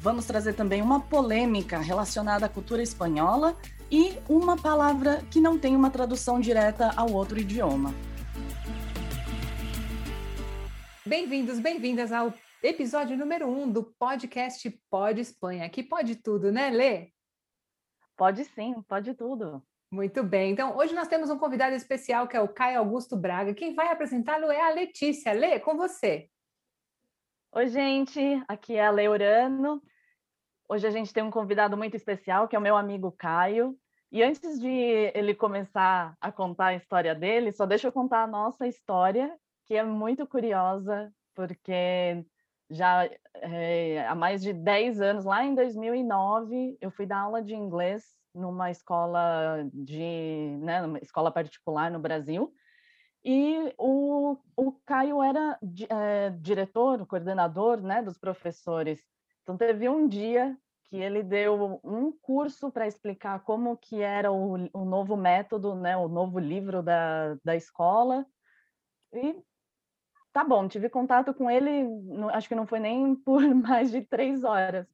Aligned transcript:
Vamos 0.00 0.26
trazer 0.26 0.54
também 0.54 0.80
uma 0.80 1.00
polêmica 1.00 1.78
relacionada 1.78 2.46
à 2.46 2.48
cultura 2.48 2.80
espanhola 2.80 3.56
e 3.90 4.16
uma 4.28 4.56
palavra 4.56 5.24
que 5.28 5.40
não 5.40 5.58
tem 5.58 5.74
uma 5.74 5.90
tradução 5.90 6.38
direta 6.38 6.92
ao 6.96 7.12
outro 7.12 7.36
idioma. 7.36 7.92
Bem-vindos, 11.04 11.58
bem-vindas 11.58 12.12
ao 12.12 12.32
episódio 12.62 13.16
número 13.16 13.48
1 13.48 13.62
um 13.62 13.72
do 13.72 13.82
podcast 13.82 14.70
Pode 14.88 15.20
Espanha. 15.20 15.66
Aqui 15.66 15.82
pode 15.82 16.14
tudo, 16.14 16.52
né, 16.52 16.70
Lê? 16.70 17.10
Pode 18.16 18.44
sim, 18.44 18.80
pode 18.86 19.14
tudo. 19.14 19.60
Muito 19.90 20.22
bem. 20.22 20.52
Então, 20.52 20.76
hoje 20.76 20.94
nós 20.94 21.08
temos 21.08 21.28
um 21.28 21.38
convidado 21.38 21.74
especial 21.74 22.28
que 22.28 22.36
é 22.36 22.40
o 22.40 22.46
Caio 22.46 22.78
Augusto 22.78 23.16
Braga. 23.16 23.52
Quem 23.52 23.74
vai 23.74 23.90
apresentá-lo 23.90 24.48
é 24.48 24.60
a 24.60 24.70
Letícia. 24.70 25.32
Lê, 25.32 25.58
com 25.58 25.76
você. 25.76 26.28
Oi, 27.50 27.66
gente, 27.68 28.20
aqui 28.46 28.76
é 28.76 28.86
a 28.86 28.90
Leurano. 28.90 29.82
Hoje 30.68 30.86
a 30.86 30.90
gente 30.90 31.14
tem 31.14 31.22
um 31.22 31.30
convidado 31.30 31.78
muito 31.78 31.96
especial, 31.96 32.46
que 32.46 32.54
é 32.54 32.58
o 32.58 32.62
meu 32.62 32.76
amigo 32.76 33.10
Caio. 33.10 33.74
E 34.12 34.22
antes 34.22 34.60
de 34.60 34.68
ele 34.68 35.34
começar 35.34 36.14
a 36.20 36.30
contar 36.30 36.66
a 36.66 36.74
história 36.74 37.14
dele, 37.14 37.50
só 37.50 37.64
deixa 37.64 37.88
eu 37.88 37.92
contar 37.92 38.22
a 38.22 38.26
nossa 38.26 38.66
história, 38.66 39.34
que 39.64 39.74
é 39.74 39.82
muito 39.82 40.26
curiosa, 40.26 41.10
porque 41.34 42.22
já 42.68 43.08
é, 43.36 44.06
há 44.06 44.14
mais 44.14 44.42
de 44.42 44.52
10 44.52 45.00
anos, 45.00 45.24
lá 45.24 45.42
em 45.42 45.54
2009, 45.54 46.76
eu 46.82 46.90
fui 46.90 47.06
dar 47.06 47.20
aula 47.20 47.42
de 47.42 47.54
inglês 47.54 48.04
numa 48.34 48.70
escola 48.70 49.66
de, 49.72 50.58
né, 50.60 50.82
numa 50.82 50.98
escola 50.98 51.32
particular 51.32 51.90
no 51.90 51.98
Brasil. 51.98 52.52
E 53.24 53.74
o, 53.76 54.36
o 54.56 54.72
Caio 54.86 55.22
era 55.22 55.58
é, 55.90 56.30
diretor, 56.30 57.04
coordenador 57.06 57.80
né, 57.80 58.02
dos 58.02 58.16
professores. 58.16 59.02
Então, 59.42 59.56
teve 59.56 59.88
um 59.88 60.06
dia 60.06 60.56
que 60.84 60.96
ele 60.96 61.22
deu 61.22 61.80
um 61.84 62.12
curso 62.12 62.70
para 62.70 62.86
explicar 62.86 63.40
como 63.40 63.76
que 63.76 64.00
era 64.00 64.32
o, 64.32 64.54
o 64.72 64.84
novo 64.84 65.16
método, 65.16 65.74
né, 65.74 65.96
o 65.96 66.08
novo 66.08 66.38
livro 66.38 66.82
da, 66.82 67.34
da 67.44 67.54
escola. 67.54 68.24
E 69.12 69.36
tá 70.32 70.44
bom, 70.44 70.66
tive 70.68 70.88
contato 70.88 71.34
com 71.34 71.50
ele, 71.50 71.84
acho 72.32 72.48
que 72.48 72.54
não 72.54 72.66
foi 72.66 72.78
nem 72.78 73.14
por 73.24 73.42
mais 73.54 73.90
de 73.90 74.02
três 74.02 74.44
horas. 74.44 74.86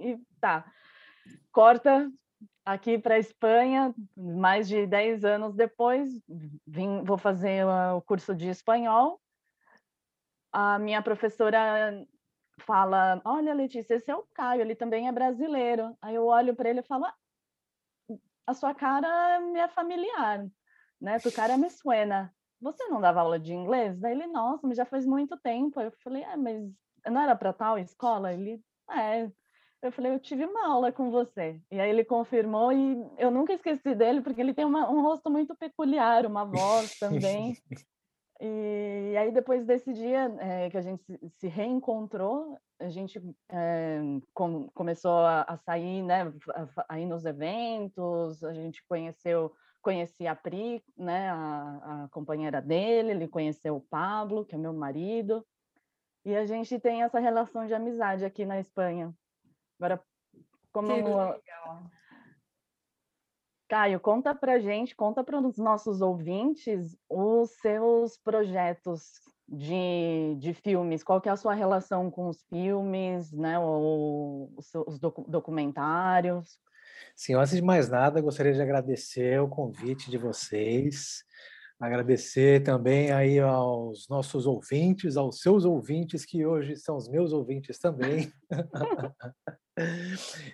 E 0.00 0.18
tá, 0.40 0.64
corta 1.52 2.10
aqui 2.66 2.98
para 2.98 3.14
a 3.14 3.18
Espanha, 3.18 3.94
mais 4.16 4.66
de 4.66 4.86
10 4.86 5.24
anos 5.24 5.54
depois, 5.54 6.10
vim, 6.66 7.04
vou 7.04 7.16
fazer 7.16 7.64
o 7.64 8.02
curso 8.02 8.34
de 8.34 8.48
espanhol. 8.48 9.20
A 10.52 10.78
minha 10.78 11.00
professora 11.00 12.04
fala: 12.60 13.22
Olha, 13.24 13.54
Letícia, 13.54 13.94
esse 13.94 14.10
é 14.10 14.16
o 14.16 14.26
Caio, 14.34 14.62
ele 14.62 14.74
também 14.74 15.06
é 15.06 15.12
brasileiro. 15.12 15.96
Aí 16.02 16.16
eu 16.16 16.26
olho 16.26 16.56
para 16.56 16.68
ele 16.68 16.80
e 16.80 16.82
falo: 16.82 17.04
ah, 17.04 17.14
A 18.46 18.52
sua 18.52 18.74
cara 18.74 19.40
me 19.40 19.60
é 19.60 19.68
familiar, 19.68 20.46
né? 21.00 21.20
Tu 21.20 21.30
cara 21.32 21.56
me 21.56 21.70
suena. 21.70 22.34
Você 22.60 22.86
não 22.88 23.00
dava 23.00 23.20
aula 23.20 23.38
de 23.38 23.54
inglês? 23.54 23.98
Daí 24.00 24.12
ele: 24.12 24.26
Nossa, 24.26 24.66
mas 24.66 24.76
já 24.76 24.84
faz 24.84 25.06
muito 25.06 25.36
tempo. 25.38 25.80
Eu 25.80 25.92
falei: 26.02 26.22
É, 26.24 26.36
mas 26.36 26.62
não 27.06 27.20
era 27.20 27.36
para 27.36 27.52
tal 27.52 27.78
escola? 27.78 28.32
Ele: 28.32 28.60
É. 28.90 29.30
Eu 29.82 29.92
falei, 29.92 30.12
eu 30.12 30.18
tive 30.18 30.44
uma 30.44 30.66
aula 30.66 30.90
com 30.90 31.10
você. 31.10 31.60
E 31.70 31.78
aí 31.78 31.90
ele 31.90 32.04
confirmou 32.04 32.72
e 32.72 32.96
eu 33.18 33.30
nunca 33.30 33.52
esqueci 33.52 33.94
dele, 33.94 34.20
porque 34.20 34.40
ele 34.40 34.54
tem 34.54 34.64
uma, 34.64 34.90
um 34.90 35.02
rosto 35.02 35.30
muito 35.30 35.54
peculiar, 35.54 36.26
uma 36.26 36.44
voz 36.44 36.98
também. 36.98 37.56
e, 38.40 39.10
e 39.12 39.16
aí 39.16 39.30
depois 39.30 39.64
desse 39.64 39.92
dia 39.92 40.34
é, 40.40 40.70
que 40.70 40.76
a 40.76 40.80
gente 40.80 41.04
se, 41.28 41.46
reencontrou, 41.46 42.58
a 42.80 42.88
gente 42.88 43.22
é, 43.50 44.00
com, 44.34 44.68
começou 44.70 45.18
a, 45.18 45.42
a, 45.42 45.56
sair, 45.56 46.02
né, 46.02 46.32
a, 46.54 46.94
a, 46.94 47.00
ir 47.00 47.06
nos 47.06 47.24
eventos, 47.24 48.42
a 48.42 48.52
gente 48.54 48.82
conheceu, 48.88 49.52
conheci 49.82 50.26
a 50.26 50.34
Pri, 50.34 50.82
né, 50.96 51.30
a, 51.30 52.04
a 52.04 52.08
companheira 52.10 52.60
dele, 52.62 53.10
ele 53.12 53.28
conheceu 53.28 53.76
o 53.76 53.80
Pablo, 53.80 54.44
que 54.44 54.54
é 54.54 54.58
meu 54.58 54.72
marido, 54.72 55.46
e 56.24 56.34
a 56.34 56.44
gente 56.44 56.80
tem 56.80 57.04
essa 57.04 57.20
relação 57.20 57.66
de 57.66 57.74
amizade 57.74 58.24
aqui 58.24 58.44
na 58.44 58.58
Espanha. 58.58 59.14
Agora, 59.78 60.02
como. 60.72 60.94
Caio, 63.68 63.98
conta 63.98 64.32
para 64.32 64.60
gente, 64.60 64.94
conta 64.94 65.24
para 65.24 65.40
os 65.40 65.58
nossos 65.58 66.00
ouvintes 66.00 66.96
os 67.08 67.50
seus 67.60 68.16
projetos 68.16 69.20
de, 69.48 70.36
de 70.38 70.54
filmes, 70.54 71.02
qual 71.02 71.20
que 71.20 71.28
é 71.28 71.32
a 71.32 71.36
sua 71.36 71.52
relação 71.52 72.08
com 72.10 72.28
os 72.28 72.42
filmes, 72.44 73.32
né, 73.32 73.58
ou 73.58 74.52
os, 74.56 74.72
os 74.86 74.98
documentários? 75.00 76.60
Sim, 77.14 77.34
antes 77.34 77.56
de 77.56 77.62
mais 77.62 77.88
nada, 77.88 78.20
gostaria 78.20 78.52
de 78.52 78.62
agradecer 78.62 79.40
o 79.40 79.48
convite 79.48 80.10
de 80.10 80.18
vocês, 80.18 81.24
agradecer 81.80 82.62
também 82.62 83.10
aí 83.10 83.40
aos 83.40 84.08
nossos 84.08 84.46
ouvintes, 84.46 85.16
aos 85.16 85.40
seus 85.40 85.64
ouvintes, 85.64 86.24
que 86.24 86.46
hoje 86.46 86.76
são 86.76 86.96
os 86.96 87.08
meus 87.08 87.32
ouvintes 87.32 87.78
também. 87.78 88.32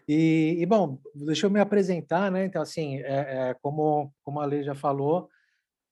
E, 0.08 0.56
e, 0.58 0.66
bom, 0.66 0.98
deixa 1.14 1.46
eu 1.46 1.50
me 1.50 1.60
apresentar, 1.60 2.30
né? 2.30 2.44
Então, 2.44 2.60
assim, 2.60 2.98
é, 2.98 3.50
é, 3.50 3.56
como, 3.62 4.12
como 4.24 4.40
a 4.40 4.44
Lei 4.44 4.62
já 4.62 4.74
falou, 4.74 5.28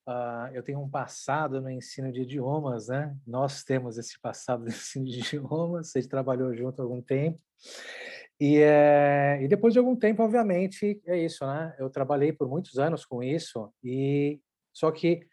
uh, 0.09 0.53
eu 0.53 0.63
tenho 0.63 0.81
um 0.81 0.91
passado 0.91 1.61
no 1.61 1.71
ensino 1.71 2.13
de 2.13 2.23
idiomas, 2.23 2.89
né? 2.89 3.17
Nós 3.27 3.63
temos 3.63 3.99
esse 3.99 4.21
passado 4.21 4.63
no 4.65 4.69
ensino 4.69 5.05
de 5.07 5.21
idiomas, 5.21 5.93
a 5.95 6.01
gente 6.01 6.11
trabalhou 6.11 6.55
junto 6.55 6.81
há 6.81 6.85
algum 6.85 7.01
tempo. 7.01 7.39
E, 8.41 8.59
é, 8.59 9.39
e 9.43 9.49
depois 9.49 9.73
de 9.75 9.79
algum 9.79 9.95
tempo, 9.95 10.23
obviamente, 10.23 11.01
é 11.07 11.19
isso, 11.19 11.47
né? 11.47 11.75
Eu 11.79 11.91
trabalhei 11.91 12.33
por 12.33 12.49
muitos 12.49 12.79
anos 12.79 13.05
com 13.05 13.23
isso, 13.23 13.73
e 13.85 14.41
só 14.73 14.91
que 14.91 15.27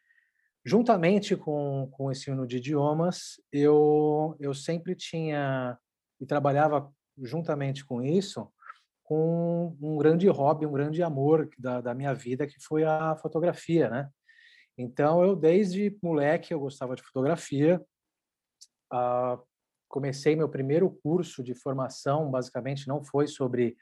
juntamente 0.66 1.36
com, 1.36 1.88
com 1.92 2.08
o 2.08 2.12
ensino 2.12 2.46
de 2.46 2.58
idiomas, 2.58 3.42
eu, 3.52 4.36
eu 4.40 4.54
sempre 4.54 4.94
tinha 4.94 5.78
e 6.20 6.26
trabalhava 6.26 6.92
juntamente 7.22 7.86
com 7.86 8.02
isso, 8.02 8.52
com 9.04 9.76
um 9.82 9.98
grande 9.98 10.28
hobby, 10.28 10.66
um 10.66 10.72
grande 10.72 11.02
amor 11.02 11.50
da, 11.58 11.82
da 11.82 11.94
minha 11.94 12.14
vida, 12.14 12.46
que 12.46 12.60
foi 12.60 12.84
a 12.84 13.16
fotografia, 13.16 13.90
né? 13.90 14.10
Então, 14.78 15.24
eu, 15.24 15.36
desde 15.36 15.98
moleque, 16.04 16.54
eu 16.54 16.60
gostava 16.60 16.96
de 16.96 17.02
fotografia. 17.02 17.82
Uh, 18.94 19.42
comecei 19.88 20.36
meu 20.36 20.50
primeiro 20.50 20.90
curso 20.90 21.44
de 21.44 21.56
formação, 21.56 22.30
basicamente, 22.30 22.88
não 22.88 23.04
foi 23.04 23.28
sobre 23.28 23.76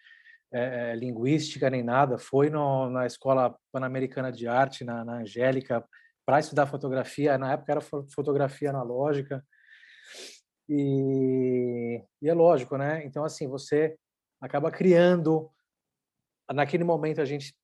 é, 0.53 0.96
linguística 0.96 1.69
nem 1.69 1.84
nada, 1.84 2.17
foi 2.17 2.50
no, 2.50 2.90
na 2.90 3.05
Escola 3.05 3.58
Pan-Americana 3.72 4.32
de 4.32 4.47
Arte, 4.47 4.85
na, 4.85 5.03
na 5.03 5.17
Angélica, 5.17 5.84
para 6.26 6.40
estudar 6.40 6.66
fotografia. 6.67 7.37
Na 7.37 7.53
época 7.53 7.73
era 7.73 7.82
fotografia 7.82 8.70
analógica. 8.70 9.43
E, 10.67 12.03
e, 12.22 12.29
é 12.29 12.34
lógico, 12.34 12.78
né? 12.78 13.06
Então, 13.06 13.23
assim, 13.23 13.47
você 13.47 13.97
acaba 14.41 14.72
criando. 14.72 15.50
Naquele 16.52 16.84
momento, 16.84 17.22
a 17.22 17.26
gente 17.26 17.56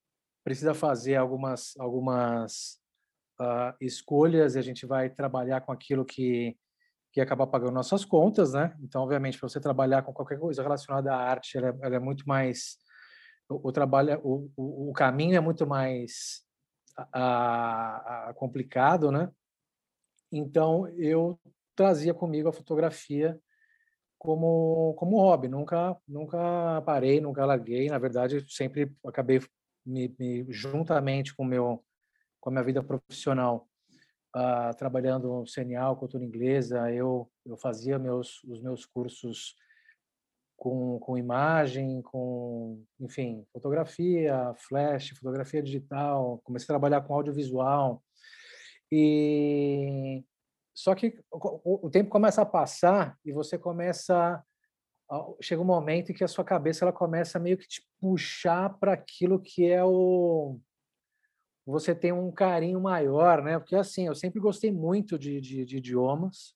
precisa 0.43 0.73
fazer 0.73 1.15
algumas, 1.15 1.75
algumas 1.77 2.79
uh, 3.39 3.75
escolhas 3.79 4.55
e 4.55 4.59
a 4.59 4.61
gente 4.61 4.85
vai 4.85 5.09
trabalhar 5.09 5.61
com 5.61 5.71
aquilo 5.71 6.05
que, 6.05 6.57
que 7.11 7.21
acaba 7.21 7.45
pagando 7.45 7.73
nossas 7.73 8.05
contas, 8.05 8.53
né? 8.53 8.75
Então, 8.81 9.03
obviamente, 9.03 9.39
para 9.39 9.49
você 9.49 9.59
trabalhar 9.59 10.03
com 10.03 10.13
qualquer 10.13 10.39
coisa 10.39 10.63
relacionada 10.63 11.13
à 11.13 11.17
arte, 11.17 11.57
ela, 11.57 11.69
é, 11.69 11.77
ela 11.81 11.95
é 11.95 11.99
muito 11.99 12.27
mais. 12.27 12.77
O, 13.49 13.69
o 13.69 13.71
trabalho, 13.71 14.19
o, 14.23 14.51
o, 14.55 14.89
o, 14.89 14.93
caminho 14.93 15.35
é 15.35 15.39
muito 15.39 15.67
mais 15.67 16.43
complicado, 18.35 19.11
né? 19.11 19.31
Então, 20.31 20.87
eu 20.97 21.39
trazia 21.75 22.13
comigo 22.13 22.49
a 22.49 22.53
fotografia 22.53 23.39
como 24.17 24.93
como 24.97 25.17
hobby. 25.17 25.47
Nunca 25.47 25.97
nunca 26.07 26.81
parei, 26.85 27.19
nunca 27.19 27.45
larguei. 27.45 27.89
Na 27.89 27.97
verdade, 27.97 28.45
sempre 28.47 28.91
acabei 29.05 29.39
me, 29.85 30.13
me 30.19 30.45
juntamente 30.49 31.35
com 31.35 31.43
meu 31.43 31.83
com 32.39 32.49
a 32.49 32.53
minha 32.53 32.63
vida 32.63 32.83
profissional 32.83 33.67
uh, 34.35 34.75
trabalhando 34.77 35.43
CNA, 35.45 35.95
cultura 35.95 36.23
inglesa. 36.23 36.91
Eu 36.91 37.29
eu 37.45 37.57
fazia 37.57 37.97
meus 37.97 38.43
os 38.43 38.61
meus 38.61 38.85
cursos 38.85 39.55
com, 40.61 40.99
com 40.99 41.17
imagem, 41.17 42.03
com, 42.03 42.85
enfim, 42.99 43.43
fotografia, 43.51 44.53
flash, 44.57 45.09
fotografia 45.09 45.63
digital, 45.63 46.39
comecei 46.43 46.65
a 46.65 46.67
trabalhar 46.67 47.01
com 47.01 47.15
audiovisual. 47.15 48.03
E 48.91 50.23
só 50.73 50.95
que 50.95 51.19
o, 51.31 51.87
o 51.87 51.89
tempo 51.89 52.09
começa 52.09 52.41
a 52.41 52.45
passar 52.45 53.17
e 53.25 53.31
você 53.31 53.57
começa 53.57 54.43
chega 55.41 55.61
um 55.61 55.65
momento 55.65 56.11
em 56.11 56.15
que 56.15 56.23
a 56.23 56.27
sua 56.27 56.43
cabeça 56.43 56.85
ela 56.85 56.93
começa 56.93 57.37
meio 57.37 57.57
que 57.57 57.67
te 57.67 57.85
puxar 57.99 58.77
para 58.79 58.93
aquilo 58.93 59.41
que 59.41 59.65
é 59.69 59.83
o 59.83 60.59
você 61.65 61.93
tem 61.93 62.11
um 62.11 62.31
carinho 62.31 62.81
maior, 62.81 63.43
né? 63.43 63.59
Porque 63.59 63.75
assim, 63.75 64.07
eu 64.07 64.15
sempre 64.15 64.39
gostei 64.39 64.71
muito 64.71 65.17
de, 65.19 65.39
de, 65.39 65.63
de 65.63 65.77
idiomas, 65.77 66.55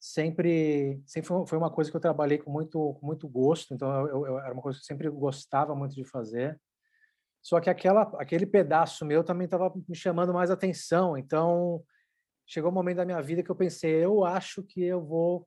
sempre 0.00 1.02
sempre 1.04 1.28
foi 1.46 1.58
uma 1.58 1.70
coisa 1.70 1.90
que 1.90 1.96
eu 1.96 2.00
trabalhei 2.00 2.38
com 2.38 2.50
muito 2.50 2.94
com 2.94 3.06
muito 3.06 3.28
gosto 3.28 3.74
então 3.74 4.08
eu, 4.08 4.26
eu, 4.26 4.38
era 4.38 4.52
uma 4.54 4.62
coisa 4.62 4.78
que 4.78 4.82
eu 4.82 4.86
sempre 4.86 5.10
gostava 5.10 5.74
muito 5.74 5.94
de 5.94 6.04
fazer 6.04 6.58
só 7.42 7.60
que 7.60 7.68
aquela 7.68 8.10
aquele 8.18 8.46
pedaço 8.46 9.04
meu 9.04 9.22
também 9.22 9.44
estava 9.44 9.70
me 9.86 9.94
chamando 9.94 10.32
mais 10.32 10.50
atenção 10.50 11.18
então 11.18 11.84
chegou 12.50 12.70
um 12.70 12.74
momento 12.74 12.98
da 12.98 13.04
minha 13.04 13.22
vida 13.22 13.42
que 13.42 13.50
eu 13.50 13.56
pensei 13.56 14.04
eu 14.04 14.24
acho 14.24 14.62
que 14.62 14.82
eu 14.82 15.02
vou 15.02 15.46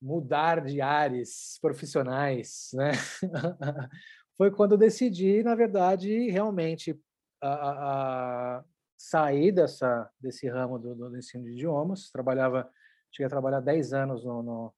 mudar 0.00 0.64
de 0.64 0.80
áreas 0.80 1.58
profissionais 1.60 2.70
né 2.74 2.92
foi 4.36 4.50
quando 4.50 4.72
eu 4.72 4.78
decidi 4.78 5.42
na 5.42 5.54
verdade 5.54 6.30
realmente 6.30 7.00
a, 7.42 8.58
a, 8.58 8.64
sair 8.96 9.52
dessa 9.52 10.10
desse 10.20 10.48
ramo 10.48 10.78
do, 10.78 10.94
do 10.94 11.16
ensino 11.16 11.44
de 11.44 11.52
idiomas 11.52 12.10
trabalhava 12.10 12.70
Cheguei 13.14 13.26
a 13.26 13.30
trabalhar 13.30 13.60
10 13.60 13.92
anos 13.92 14.24
no, 14.24 14.42
no, 14.42 14.74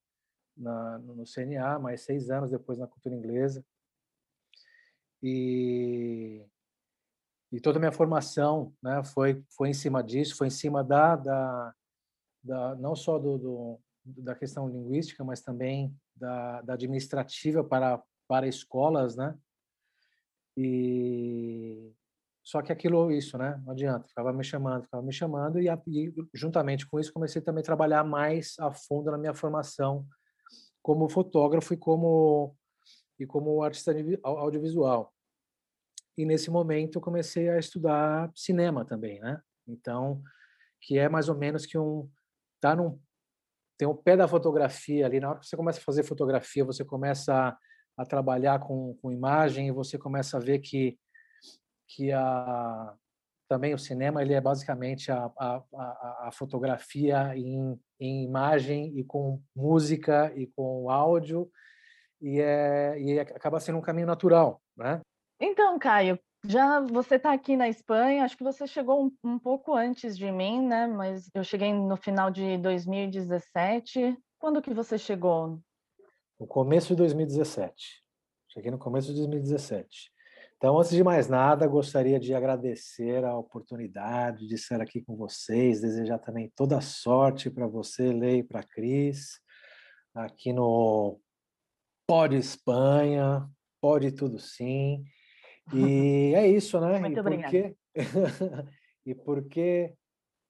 na, 0.54 0.98
no 0.98 1.24
CNA, 1.24 1.78
mais 1.78 2.02
seis 2.02 2.28
anos 2.28 2.50
depois 2.50 2.78
na 2.78 2.86
cultura 2.86 3.14
inglesa. 3.14 3.64
E, 5.22 6.44
e 7.52 7.60
toda 7.60 7.78
a 7.78 7.80
minha 7.80 7.92
formação 7.92 8.72
né, 8.82 9.02
foi, 9.04 9.42
foi 9.56 9.70
em 9.70 9.74
cima 9.74 10.02
disso, 10.02 10.36
foi 10.36 10.48
em 10.48 10.50
cima 10.50 10.82
da, 10.82 11.16
da, 11.16 11.74
da 12.42 12.74
não 12.76 12.96
só 12.96 13.18
do, 13.18 13.38
do, 13.38 13.80
da 14.04 14.34
questão 14.34 14.68
linguística, 14.68 15.22
mas 15.24 15.40
também 15.40 15.94
da, 16.14 16.62
da 16.62 16.74
administrativa 16.74 17.62
para, 17.62 18.02
para 18.26 18.48
escolas, 18.48 19.16
né? 19.16 19.36
E, 20.56 21.92
só 22.42 22.62
que 22.62 22.72
aquilo, 22.72 23.10
isso, 23.10 23.36
né? 23.36 23.60
Não 23.64 23.72
adianta, 23.72 24.08
ficava 24.08 24.32
me 24.32 24.44
chamando, 24.44 24.84
ficava 24.84 25.02
me 25.02 25.12
chamando, 25.12 25.60
e, 25.60 25.68
e, 25.68 26.14
juntamente 26.32 26.86
com 26.86 26.98
isso 26.98 27.12
comecei 27.12 27.42
também 27.42 27.60
a 27.60 27.64
trabalhar 27.64 28.04
mais 28.04 28.54
a 28.58 28.72
fundo 28.72 29.10
na 29.10 29.18
minha 29.18 29.34
formação 29.34 30.06
como 30.80 31.08
fotógrafo 31.08 31.74
e 31.74 31.76
como, 31.76 32.56
e 33.18 33.26
como 33.26 33.62
artista 33.62 33.92
audiovisual. 34.22 35.12
E 36.16 36.24
nesse 36.24 36.50
momento 36.50 37.00
comecei 37.00 37.48
a 37.48 37.58
estudar 37.58 38.30
cinema 38.34 38.84
também, 38.84 39.20
né? 39.20 39.40
Então, 39.66 40.22
que 40.80 40.98
é 40.98 41.08
mais 41.08 41.28
ou 41.28 41.36
menos 41.36 41.66
que 41.66 41.76
um. 41.78 42.08
Tá 42.60 42.74
num, 42.74 42.98
tem 43.78 43.86
o 43.86 43.94
pé 43.94 44.16
da 44.16 44.26
fotografia 44.26 45.04
ali, 45.04 45.20
na 45.20 45.30
hora 45.30 45.38
que 45.40 45.46
você 45.46 45.56
começa 45.56 45.78
a 45.78 45.82
fazer 45.82 46.02
fotografia, 46.02 46.64
você 46.64 46.84
começa 46.84 47.34
a, 47.34 47.58
a 47.98 48.06
trabalhar 48.06 48.60
com, 48.60 48.96
com 49.02 49.12
imagem 49.12 49.68
e 49.68 49.72
você 49.72 49.98
começa 49.98 50.36
a 50.38 50.40
ver 50.40 50.60
que 50.60 50.98
que 51.88 52.10
a, 52.10 52.94
também 53.48 53.72
o 53.72 53.78
cinema 53.78 54.22
ele 54.22 54.34
é 54.34 54.40
basicamente 54.40 55.10
a, 55.12 55.30
a, 55.38 55.62
a, 55.74 56.28
a 56.28 56.30
fotografia 56.32 57.36
em, 57.36 57.78
em, 58.00 58.24
imagem 58.24 58.98
e 58.98 59.04
com 59.04 59.40
música 59.54 60.32
e 60.34 60.46
com 60.48 60.90
áudio 60.90 61.48
e, 62.20 62.40
é, 62.40 63.00
e 63.00 63.20
acaba 63.20 63.60
sendo 63.60 63.78
um 63.78 63.82
caminho 63.82 64.06
natural, 64.06 64.60
né? 64.76 65.00
Então, 65.40 65.78
Caio, 65.78 66.18
já 66.44 66.80
você 66.80 67.16
está 67.16 67.32
aqui 67.32 67.56
na 67.56 67.68
Espanha, 67.68 68.24
acho 68.24 68.36
que 68.36 68.44
você 68.44 68.66
chegou 68.66 69.04
um, 69.04 69.12
um, 69.24 69.38
pouco 69.38 69.74
antes 69.74 70.16
de 70.16 70.30
mim, 70.30 70.66
né? 70.66 70.86
Mas 70.86 71.28
eu 71.34 71.44
cheguei 71.44 71.72
no 71.72 71.96
final 71.96 72.30
de 72.30 72.56
2017. 72.58 74.16
Quando 74.38 74.62
que 74.62 74.72
você 74.72 74.96
chegou? 74.96 75.60
No 76.38 76.46
começo 76.46 76.88
de 76.88 76.96
2017. 76.96 78.02
Cheguei 78.48 78.70
no 78.70 78.78
começo 78.78 79.08
de 79.08 79.14
2017. 79.16 80.10
Então, 80.56 80.78
antes 80.78 80.92
de 80.92 81.04
mais 81.04 81.28
nada, 81.28 81.66
gostaria 81.66 82.18
de 82.18 82.32
agradecer 82.32 83.22
a 83.24 83.36
oportunidade 83.36 84.46
de 84.46 84.54
estar 84.54 84.80
aqui 84.80 85.02
com 85.02 85.14
vocês, 85.14 85.82
desejar 85.82 86.18
também 86.18 86.50
toda 86.56 86.80
sorte 86.80 87.50
para 87.50 87.66
você, 87.66 88.10
Lei, 88.10 88.42
para 88.42 88.62
Cris, 88.62 89.38
aqui 90.14 90.54
no 90.54 91.20
Pode 92.06 92.36
Espanha, 92.36 93.46
pode 93.82 94.12
tudo 94.12 94.38
sim. 94.38 95.04
E 95.72 96.32
é 96.34 96.46
isso, 96.46 96.80
né? 96.80 96.98
Muito 97.00 97.16
e 97.16 97.20
obrigada. 97.20 97.50
Por 97.50 97.50
que... 97.52 97.76
e 99.06 99.14
por 99.14 99.44
que 99.44 99.94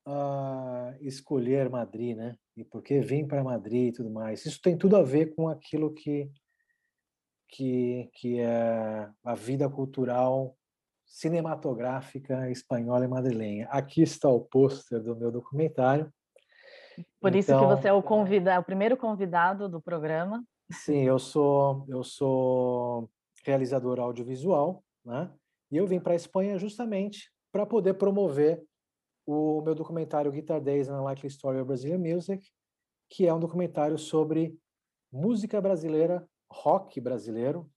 uh, 0.07 0.95
escolher 1.01 1.69
Madrid, 1.69 2.17
né? 2.17 2.37
E 2.57 2.65
por 2.65 2.83
que 2.83 3.01
vir 3.01 3.27
para 3.27 3.45
Madrid 3.45 3.89
e 3.89 3.93
tudo 3.93 4.11
mais? 4.11 4.45
Isso 4.47 4.61
tem 4.63 4.77
tudo 4.77 4.97
a 4.97 5.03
ver 5.03 5.35
com 5.35 5.49
aquilo 5.49 5.93
que 5.93 6.31
que, 7.49 8.11
que 8.13 8.41
é 8.41 9.09
a 9.23 9.35
vida 9.35 9.69
cultural 9.71 10.57
cinematográfica 11.07 12.51
espanhola 12.51 13.05
e 13.05 13.09
madrilenha. 13.09 13.69
Aqui 13.71 14.03
está 14.03 14.29
o 14.29 14.41
pôster 14.41 15.01
do 15.01 15.17
meu 15.17 15.31
documentário. 15.31 16.13
Por 17.21 17.29
então, 17.29 17.39
isso 17.39 17.47
que 17.49 17.55
então 17.55 17.69
você 17.69 17.89
é 17.89 17.93
o 17.93 17.99
o 17.99 18.65
primeiro 18.65 18.97
convidado 18.97 19.69
do 19.69 19.81
programa. 19.81 20.45
Sim, 20.71 21.03
eu 21.05 21.19
sou 21.19 21.87
eu 21.89 22.03
sou 22.03 23.09
realizador 23.45 24.01
audiovisual, 24.01 24.83
né? 25.07 25.33
E 25.71 25.77
eu 25.77 25.87
vim 25.87 26.01
para 26.01 26.13
a 26.13 26.17
Espanha 26.17 26.59
justamente 26.59 27.31
para 27.51 27.65
poder 27.65 27.95
promover 27.95 28.63
o 29.25 29.63
meu 29.63 29.75
documentário 29.75 30.31
Guitar 30.31 30.61
Days 30.61 30.89
and 30.89 31.03
Likely 31.03 31.29
Story 31.29 31.59
of 31.59 31.67
Brazilian 31.67 31.99
Music, 31.99 32.47
que 33.09 33.27
é 33.27 33.33
um 33.33 33.41
documentário 33.41 33.99
sobre 33.99 34.59
música 35.11 35.61
brasileira 35.61 36.29
rock 36.51 37.01
brasileiro 37.01 37.69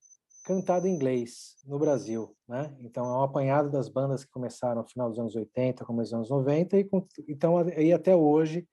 cantado 0.43 0.87
em 0.87 0.95
inglês 0.95 1.57
no 1.65 1.77
Brasil, 1.77 2.35
né? 2.47 2.75
Então 2.81 3.05
é 3.05 3.17
um 3.17 3.23
apanhado 3.23 3.69
das 3.69 3.87
bandas 3.87 4.23
que 4.23 4.31
começaram 4.31 4.81
no 4.81 4.87
final 4.87 5.09
dos 5.09 5.19
anos 5.19 5.35
80, 5.35 5.85
começo 5.85 6.11
dos 6.11 6.13
anos 6.13 6.29
90 6.29 6.77
e 6.79 6.89
então 7.27 7.57
aí 7.57 7.93
até 7.93 8.15
hoje, 8.15 8.67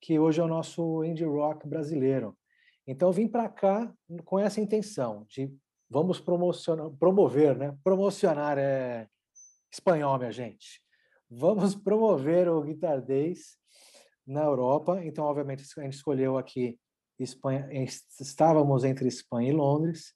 que 0.00 0.18
hoje 0.18 0.40
é 0.40 0.44
o 0.44 0.48
nosso 0.48 1.02
indie 1.04 1.24
rock 1.24 1.66
brasileiro. 1.66 2.36
Então 2.86 3.08
eu 3.08 3.12
vim 3.12 3.26
para 3.26 3.48
cá 3.48 3.92
com 4.24 4.38
essa 4.38 4.60
intenção 4.60 5.24
de 5.28 5.52
vamos 5.88 6.20
promocionar, 6.20 6.90
promover, 6.98 7.56
né? 7.56 7.76
Promocionar 7.82 8.58
é 8.58 9.08
espanhol, 9.72 10.18
minha 10.18 10.32
gente. 10.32 10.82
Vamos 11.30 11.74
promover 11.76 12.48
o 12.48 12.62
Guitar 12.62 13.00
Days 13.00 13.56
na 14.26 14.42
Europa. 14.42 15.04
Então, 15.04 15.24
obviamente, 15.24 15.64
a 15.76 15.82
gente 15.82 15.94
escolheu 15.94 16.36
aqui 16.36 16.78
Espanha, 17.18 17.68
estávamos 18.20 18.84
entre 18.84 19.08
Espanha 19.08 19.50
e 19.50 19.54
Londres, 19.54 20.12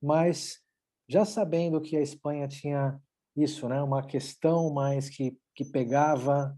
mas 0.00 0.60
já 1.08 1.24
sabendo 1.24 1.80
que 1.80 1.96
a 1.96 2.00
Espanha 2.00 2.46
tinha 2.46 3.00
isso, 3.36 3.68
né, 3.68 3.82
uma 3.82 4.06
questão 4.06 4.72
mais 4.72 5.08
que, 5.08 5.36
que 5.54 5.64
pegava 5.64 6.56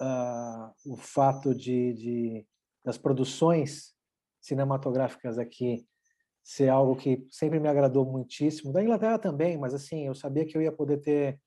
uh, 0.00 0.92
o 0.92 0.96
fato 0.96 1.54
de, 1.54 1.92
de, 1.92 2.46
das 2.84 2.98
produções 2.98 3.94
cinematográficas 4.40 5.38
aqui 5.38 5.86
ser 6.48 6.70
algo 6.70 6.96
que 6.96 7.26
sempre 7.30 7.60
me 7.60 7.68
agradou 7.68 8.06
muitíssimo. 8.06 8.72
Da 8.72 8.82
Inglaterra 8.82 9.18
também, 9.18 9.58
mas 9.58 9.74
assim, 9.74 10.06
eu 10.06 10.14
sabia 10.14 10.46
que 10.46 10.56
eu 10.56 10.62
ia 10.62 10.72
poder 10.72 10.96
ter 10.96 11.38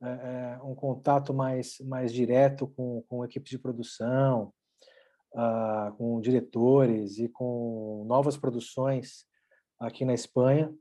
é, 0.00 0.60
um 0.62 0.76
contato 0.76 1.34
mais, 1.34 1.80
mais 1.80 2.12
direto 2.12 2.68
com, 2.68 3.02
com 3.08 3.24
equipes 3.24 3.50
de 3.50 3.58
produção, 3.58 4.52
uh, 5.34 5.92
com 5.96 6.20
diretores 6.20 7.18
e 7.18 7.28
com 7.28 8.04
novas 8.06 8.36
produções 8.36 9.26
aqui 9.80 10.04
na 10.04 10.14
Espanha. 10.14 10.72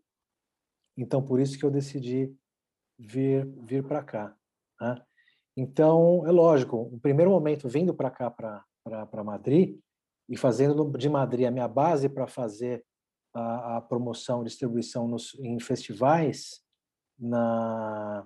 Então, 0.95 1.19
por 1.19 1.39
isso 1.39 1.57
que 1.57 1.65
eu 1.65 1.71
decidi 1.71 2.31
vir 2.99 3.47
vir 3.63 3.83
para 3.83 4.03
cá. 4.03 4.35
Né? 4.79 5.01
Então, 5.57 6.27
é 6.27 6.31
lógico, 6.31 6.77
o 6.77 6.99
primeiro 6.99 7.31
momento 7.31 7.67
vindo 7.67 7.91
para 7.91 8.11
cá, 8.11 8.29
para 8.29 9.23
Madrid, 9.23 9.79
e 10.29 10.37
fazendo 10.37 10.95
de 10.95 11.09
Madrid 11.09 11.47
a 11.47 11.51
minha 11.51 11.67
base 11.67 12.07
para 12.07 12.27
fazer 12.27 12.85
a, 13.33 13.77
a, 13.77 13.81
promoção, 13.81 14.43
distribuição 14.43 15.07
nos, 15.07 15.33
em 15.39 15.59
festivais 15.59 16.61
na, 17.17 18.25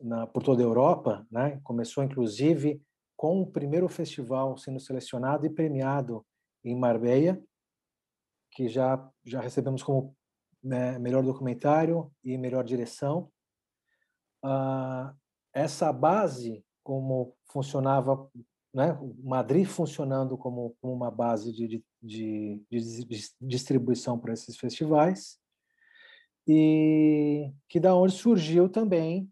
na, 0.00 0.26
por 0.26 0.42
toda 0.42 0.62
a 0.62 0.66
Europa, 0.66 1.26
né? 1.30 1.60
Começou 1.62 2.04
inclusive 2.04 2.82
com 3.16 3.40
o 3.40 3.46
primeiro 3.46 3.88
festival 3.88 4.56
sendo 4.58 4.80
selecionado 4.80 5.46
e 5.46 5.50
premiado 5.50 6.26
em 6.62 6.76
Marbella, 6.76 7.40
que 8.52 8.68
já 8.68 9.10
já 9.24 9.40
recebemos 9.40 9.82
como 9.82 10.16
né, 10.62 10.98
melhor 10.98 11.22
documentário 11.22 12.10
e 12.22 12.38
melhor 12.38 12.64
direção. 12.64 13.30
Uh, 14.44 15.14
essa 15.52 15.92
base, 15.92 16.64
como 16.82 17.36
funcionava 17.46 18.28
né, 18.74 18.98
Madrid 19.22 19.64
funcionando 19.66 20.36
como, 20.36 20.74
como 20.80 20.92
uma 20.92 21.10
base 21.10 21.52
de, 21.52 21.68
de, 21.68 21.84
de, 22.02 22.60
de 22.70 23.28
distribuição 23.40 24.18
para 24.18 24.32
esses 24.32 24.56
festivais, 24.56 25.38
e 26.46 27.52
que 27.68 27.78
da 27.78 27.94
onde 27.94 28.12
surgiu 28.12 28.68
também 28.68 29.30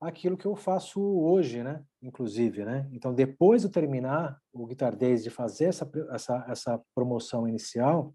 aquilo 0.00 0.36
que 0.36 0.46
eu 0.46 0.56
faço 0.56 1.00
hoje, 1.00 1.62
né? 1.62 1.84
Inclusive, 2.02 2.64
né? 2.64 2.88
Então, 2.90 3.14
depois 3.14 3.62
de 3.62 3.68
terminar 3.68 4.40
o 4.52 4.66
Guitar 4.66 4.96
Days, 4.96 5.22
de 5.22 5.30
fazer 5.30 5.66
essa, 5.66 5.88
essa, 6.10 6.46
essa 6.48 6.82
promoção 6.94 7.46
inicial, 7.46 8.14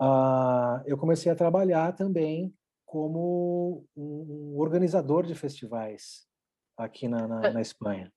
uh, 0.00 0.82
eu 0.84 0.98
comecei 0.98 1.32
a 1.32 1.36
trabalhar 1.36 1.92
também 1.94 2.54
como 2.84 3.84
um, 3.96 4.54
um 4.54 4.58
organizador 4.58 5.24
de 5.26 5.34
festivais 5.34 6.26
aqui 6.76 7.08
na, 7.08 7.26
na, 7.26 7.50
na 7.50 7.60
Espanha. 7.60 8.12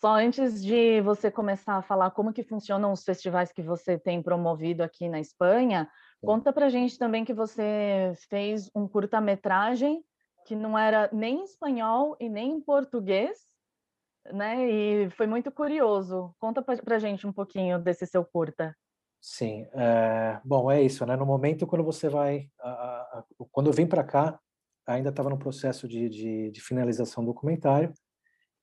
Só 0.00 0.14
antes 0.14 0.62
de 0.62 1.02
você 1.02 1.30
começar 1.30 1.76
a 1.76 1.82
falar 1.82 2.10
como 2.12 2.32
que 2.32 2.42
funcionam 2.42 2.90
os 2.90 3.04
festivais 3.04 3.52
que 3.52 3.60
você 3.60 3.98
tem 3.98 4.22
promovido 4.22 4.82
aqui 4.82 5.10
na 5.10 5.20
Espanha, 5.20 5.90
conta 6.22 6.54
para 6.54 6.70
gente 6.70 6.98
também 6.98 7.22
que 7.22 7.34
você 7.34 8.14
fez 8.30 8.70
um 8.74 8.88
curta-metragem 8.88 10.02
que 10.46 10.56
não 10.56 10.78
era 10.78 11.10
nem 11.12 11.40
em 11.40 11.44
espanhol 11.44 12.16
e 12.18 12.30
nem 12.30 12.52
em 12.52 12.60
português, 12.62 13.40
né? 14.32 14.66
E 14.70 15.10
foi 15.10 15.26
muito 15.26 15.52
curioso. 15.52 16.34
Conta 16.38 16.62
para 16.62 16.98
gente 16.98 17.26
um 17.26 17.32
pouquinho 17.32 17.78
desse 17.78 18.06
seu 18.06 18.24
curta. 18.24 18.74
Sim, 19.20 19.68
é, 19.74 20.40
bom, 20.42 20.70
é 20.70 20.80
isso, 20.80 21.04
né? 21.04 21.14
No 21.14 21.26
momento 21.26 21.66
quando 21.66 21.84
você 21.84 22.08
vai, 22.08 22.48
a, 22.58 22.70
a, 22.70 23.24
quando 23.52 23.66
eu 23.66 23.72
vim 23.74 23.86
para 23.86 24.02
cá, 24.02 24.40
ainda 24.86 25.10
estava 25.10 25.28
no 25.28 25.38
processo 25.38 25.86
de, 25.86 26.08
de, 26.08 26.50
de 26.50 26.60
finalização 26.62 27.22
do 27.22 27.34
documentário, 27.34 27.92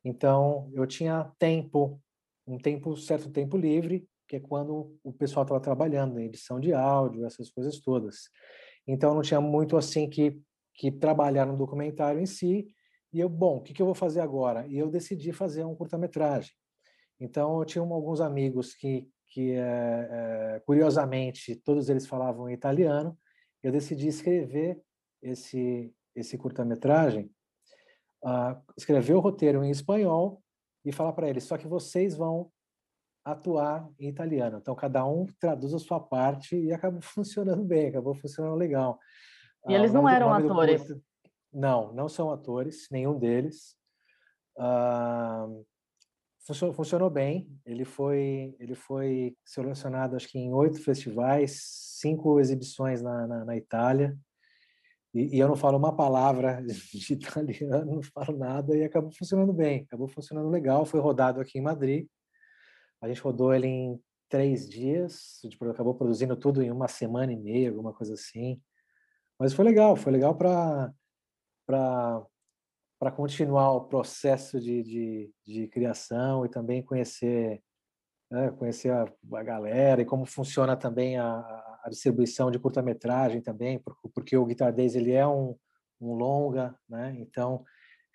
então, 0.04 0.70
eu 0.74 0.86
tinha 0.86 1.32
tempo, 1.38 2.02
um 2.46 2.58
tempo, 2.58 2.96
certo 2.96 3.30
tempo 3.30 3.58
livre, 3.58 4.08
que 4.28 4.38
é 4.38 4.40
quando 4.40 4.98
o 5.04 5.14
pessoal 5.14 5.44
estava 5.44 5.60
trabalhando 5.60 6.20
em 6.20 6.26
edição 6.26 6.60
de 6.60 6.74
áudio, 6.74 7.26
essas 7.26 7.50
coisas 7.50 7.80
todas. 7.80 8.30
Então, 8.86 9.14
não 9.14 9.22
tinha 9.22 9.42
muito 9.42 9.78
assim 9.78 10.10
que, 10.10 10.40
que 10.74 10.92
trabalhar 10.92 11.46
no 11.46 11.58
documentário 11.58 12.20
em 12.20 12.26
si. 12.26 12.68
E 13.12 13.20
eu, 13.20 13.30
bom, 13.30 13.58
o 13.58 13.62
que, 13.62 13.74
que 13.74 13.82
eu 13.82 13.86
vou 13.86 13.96
fazer 13.96 14.20
agora? 14.20 14.68
E 14.68 14.78
eu 14.78 14.90
decidi 14.90 15.32
fazer 15.32 15.64
um 15.64 15.76
curta-metragem. 15.76 16.52
Então, 17.20 17.60
eu 17.60 17.66
tinha 17.66 17.84
alguns 17.84 18.22
amigos 18.22 18.74
que, 18.76 19.10
que 19.30 19.54
é, 19.54 20.62
curiosamente, 20.66 21.56
todos 21.56 21.90
eles 21.90 22.06
falavam 22.06 22.50
italiano. 22.50 23.18
Eu 23.64 23.72
decidi 23.72 24.08
escrever 24.08 24.80
esse, 25.22 25.94
esse 26.16 26.38
curta-metragem 26.38 27.30
uh, 28.24 28.62
escrever 28.76 29.14
o 29.14 29.20
roteiro 29.20 29.64
em 29.64 29.72
espanhol 29.72 30.42
e 30.86 30.92
falar 30.92 31.14
para 31.14 31.30
eles, 31.30 31.44
só 31.44 31.58
que 31.58 31.68
vocês 31.68 32.16
vão 32.16 32.52
atuar 33.24 33.90
em 34.00 34.08
italiano. 34.08 34.58
Então, 34.58 34.74
cada 34.74 35.06
um 35.06 35.26
traduz 35.40 35.74
a 35.74 35.80
sua 35.80 36.00
parte 36.00 36.56
e 36.56 36.72
acabou 36.72 37.02
funcionando 37.04 37.64
bem, 37.64 37.88
acabou 37.88 38.16
funcionando 38.16 38.56
legal. 38.56 38.98
E 39.68 39.74
uh, 39.74 39.76
eles 39.76 39.92
não 39.92 40.08
eram 40.08 40.34
atores? 40.34 40.82
Curto, 40.82 41.04
não, 41.52 41.94
não 41.94 42.08
são 42.08 42.32
atores, 42.32 42.88
nenhum 42.92 43.18
deles. 43.18 43.76
Uh, 44.58 45.66
funcionou, 46.46 46.74
funcionou, 46.74 47.10
bem. 47.10 47.50
Ele 47.66 47.84
foi, 47.84 48.56
ele 48.60 48.76
foi 48.76 49.36
selecionado, 49.46 50.16
acho 50.16 50.30
que 50.30 50.40
em 50.40 50.54
oito 50.54 50.82
festivais, 50.82 51.60
cinco 52.00 52.40
exibições 52.40 53.02
na, 53.02 53.28
na, 53.28 53.46
na 53.46 53.58
Itália. 53.58 54.18
E, 55.14 55.38
e, 55.38 55.40
eu 55.40 55.48
não 55.48 55.56
falo 55.56 55.78
uma 55.78 55.96
palavra 55.96 56.62
de 56.94 57.14
italiano, 57.14 57.96
não 57.96 58.04
falo 58.04 58.38
nada, 58.38 58.76
e 58.76 58.84
acabou 58.84 59.12
funcionando 59.12 59.54
bem, 59.54 59.84
acabou 59.84 60.08
funcionando 60.08 60.50
legal. 60.50 60.86
Foi 60.86 61.00
rodado 61.00 61.40
aqui 61.40 61.58
em 61.58 61.62
Madrid. 61.62 62.08
A 63.02 63.08
gente 63.08 63.22
rodou 63.22 63.54
ele 63.54 63.68
em 63.68 64.02
três 64.30 64.68
dias, 64.68 65.40
tipo, 65.50 65.70
acabou 65.70 65.96
produzindo 65.96 66.36
tudo 66.36 66.62
em 66.62 66.72
uma 66.72 66.88
semana 66.88 67.32
e 67.32 67.38
meia, 67.38 67.70
alguma 67.70 67.94
coisa 67.94 68.14
assim. 68.14 68.62
Mas 69.40 69.54
foi 69.54 69.66
legal, 69.66 69.96
foi 69.96 70.12
legal 70.12 70.36
para 70.36 70.94
para 73.00 73.12
continuar 73.12 73.74
o 73.74 73.82
processo 73.82 74.60
de, 74.60 74.82
de, 74.82 75.32
de, 75.46 75.68
criação 75.68 76.46
e 76.46 76.50
também 76.50 76.82
conhecer 76.82 77.62
né, 78.32 78.52
conhecer 78.52 78.90
a, 78.92 79.06
a, 79.34 79.44
galera 79.44 80.02
e 80.02 80.06
como 80.06 80.26
funciona 80.26 80.76
também 80.76 81.18
a, 81.18 81.40
a 81.84 81.90
distribuição 81.90 82.52
de 82.52 82.60
curta-metragem 82.60 83.42
também, 83.42 83.80
porque 84.18 84.36
o 84.36 84.46
Guitar 84.48 84.74
Days 84.74 84.96
ele 84.96 85.12
é 85.12 85.28
um, 85.28 85.56
um 86.02 86.16
longa, 86.16 86.76
né? 86.90 87.16
Então 87.20 87.64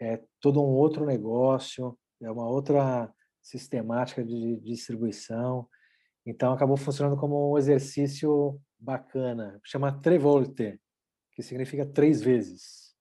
é 0.01 0.21
todo 0.41 0.61
um 0.61 0.75
outro 0.75 1.07
negócio, 1.07 1.97
é 2.21 2.29
uma 2.29 2.49
outra 2.49 3.09
sistemática 3.41 4.25
de, 4.25 4.57
distribuição. 4.57 5.69
Então 6.27 6.53
acabou 6.53 6.77
funcionando 6.77 7.17
como 7.17 7.53
um 7.53 7.57
exercício 7.57 8.61
bacana, 8.77 9.61
chama 9.63 9.93
Trevolte, 9.93 10.77
que 11.35 11.41
significa 11.41 11.87
três 11.87 12.21
vezes. 12.21 12.97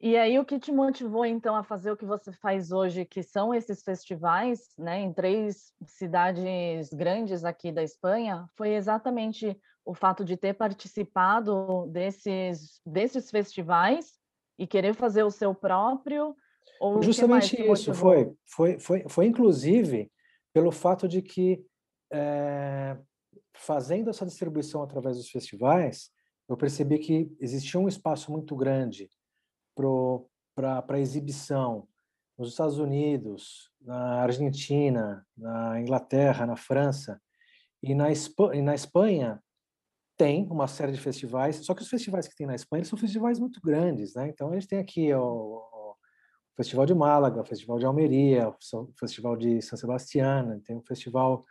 E 0.00 0.16
aí 0.16 0.40
o 0.40 0.44
que 0.44 0.58
te 0.58 0.72
motivou 0.72 1.24
então 1.24 1.54
a 1.54 1.62
fazer 1.62 1.92
o 1.92 1.96
que 1.96 2.04
você 2.04 2.32
faz 2.32 2.72
hoje, 2.72 3.04
que 3.04 3.22
são 3.22 3.54
esses 3.54 3.80
festivais, 3.84 4.74
né, 4.76 4.98
em 4.98 5.12
três 5.12 5.72
cidades 5.86 6.92
grandes 6.92 7.44
aqui 7.44 7.70
da 7.70 7.84
Espanha, 7.84 8.48
foi 8.56 8.70
exatamente 8.70 9.56
o 9.84 9.94
fato 9.94 10.24
de 10.24 10.36
ter 10.36 10.54
participado 10.54 11.86
desses 11.88 12.80
desses 12.84 13.30
festivais 13.30 14.18
e 14.58 14.66
querer 14.66 14.94
fazer 14.94 15.22
o 15.22 15.30
seu 15.30 15.54
próprio 15.54 16.36
ou 16.80 17.02
justamente 17.02 17.60
isso 17.60 17.94
foi 17.94 18.32
foi 18.44 18.78
foi 18.78 19.04
foi 19.08 19.26
inclusive 19.26 20.10
pelo 20.52 20.70
fato 20.70 21.08
de 21.08 21.22
que 21.22 21.64
é, 22.12 22.98
fazendo 23.54 24.10
essa 24.10 24.26
distribuição 24.26 24.82
através 24.82 25.16
dos 25.16 25.30
festivais 25.30 26.10
eu 26.48 26.56
percebi 26.56 26.98
que 26.98 27.32
existia 27.38 27.78
um 27.78 27.88
espaço 27.88 28.32
muito 28.32 28.56
grande 28.56 29.08
para 30.54 30.98
exibição 30.98 31.88
nos 32.36 32.48
Estados 32.48 32.78
Unidos, 32.78 33.70
na 33.80 34.22
Argentina, 34.22 35.26
na 35.36 35.80
Inglaterra, 35.80 36.46
na 36.46 36.56
França 36.56 37.20
e 37.82 37.94
na, 37.94 38.10
Espanha, 38.10 38.58
e 38.58 38.62
na 38.62 38.74
Espanha 38.74 39.42
tem 40.20 40.46
uma 40.50 40.68
série 40.68 40.92
de 40.92 41.00
festivais, 41.00 41.64
só 41.64 41.72
que 41.72 41.80
os 41.80 41.88
festivais 41.88 42.28
que 42.28 42.36
tem 42.36 42.46
na 42.46 42.54
Espanha 42.54 42.84
são 42.84 42.98
festivais 42.98 43.38
muito 43.38 43.58
grandes, 43.62 44.14
né? 44.14 44.28
Então 44.28 44.50
a 44.50 44.52
gente 44.52 44.68
tem 44.68 44.78
aqui 44.78 45.10
o, 45.14 45.22
o 45.22 45.96
Festival 46.54 46.84
de 46.84 46.94
Málaga, 46.94 47.40
o 47.40 47.44
Festival 47.44 47.78
de 47.78 47.86
Almeria, 47.86 48.50
o 48.50 48.54
Festival 48.98 49.34
de 49.34 49.62
São 49.62 49.78
Sebastián, 49.78 50.60
tem 50.62 50.76
o 50.76 50.82
Festival 50.82 51.42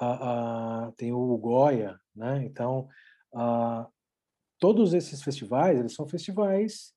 uh, 0.00 0.88
uh, 0.88 0.92
tem 0.92 1.12
o 1.12 1.36
Goya, 1.36 2.00
né? 2.14 2.42
Então 2.46 2.88
uh, 3.34 3.86
todos 4.58 4.94
esses 4.94 5.22
festivais 5.22 5.78
eles 5.78 5.92
são 5.92 6.08
festivais 6.08 6.94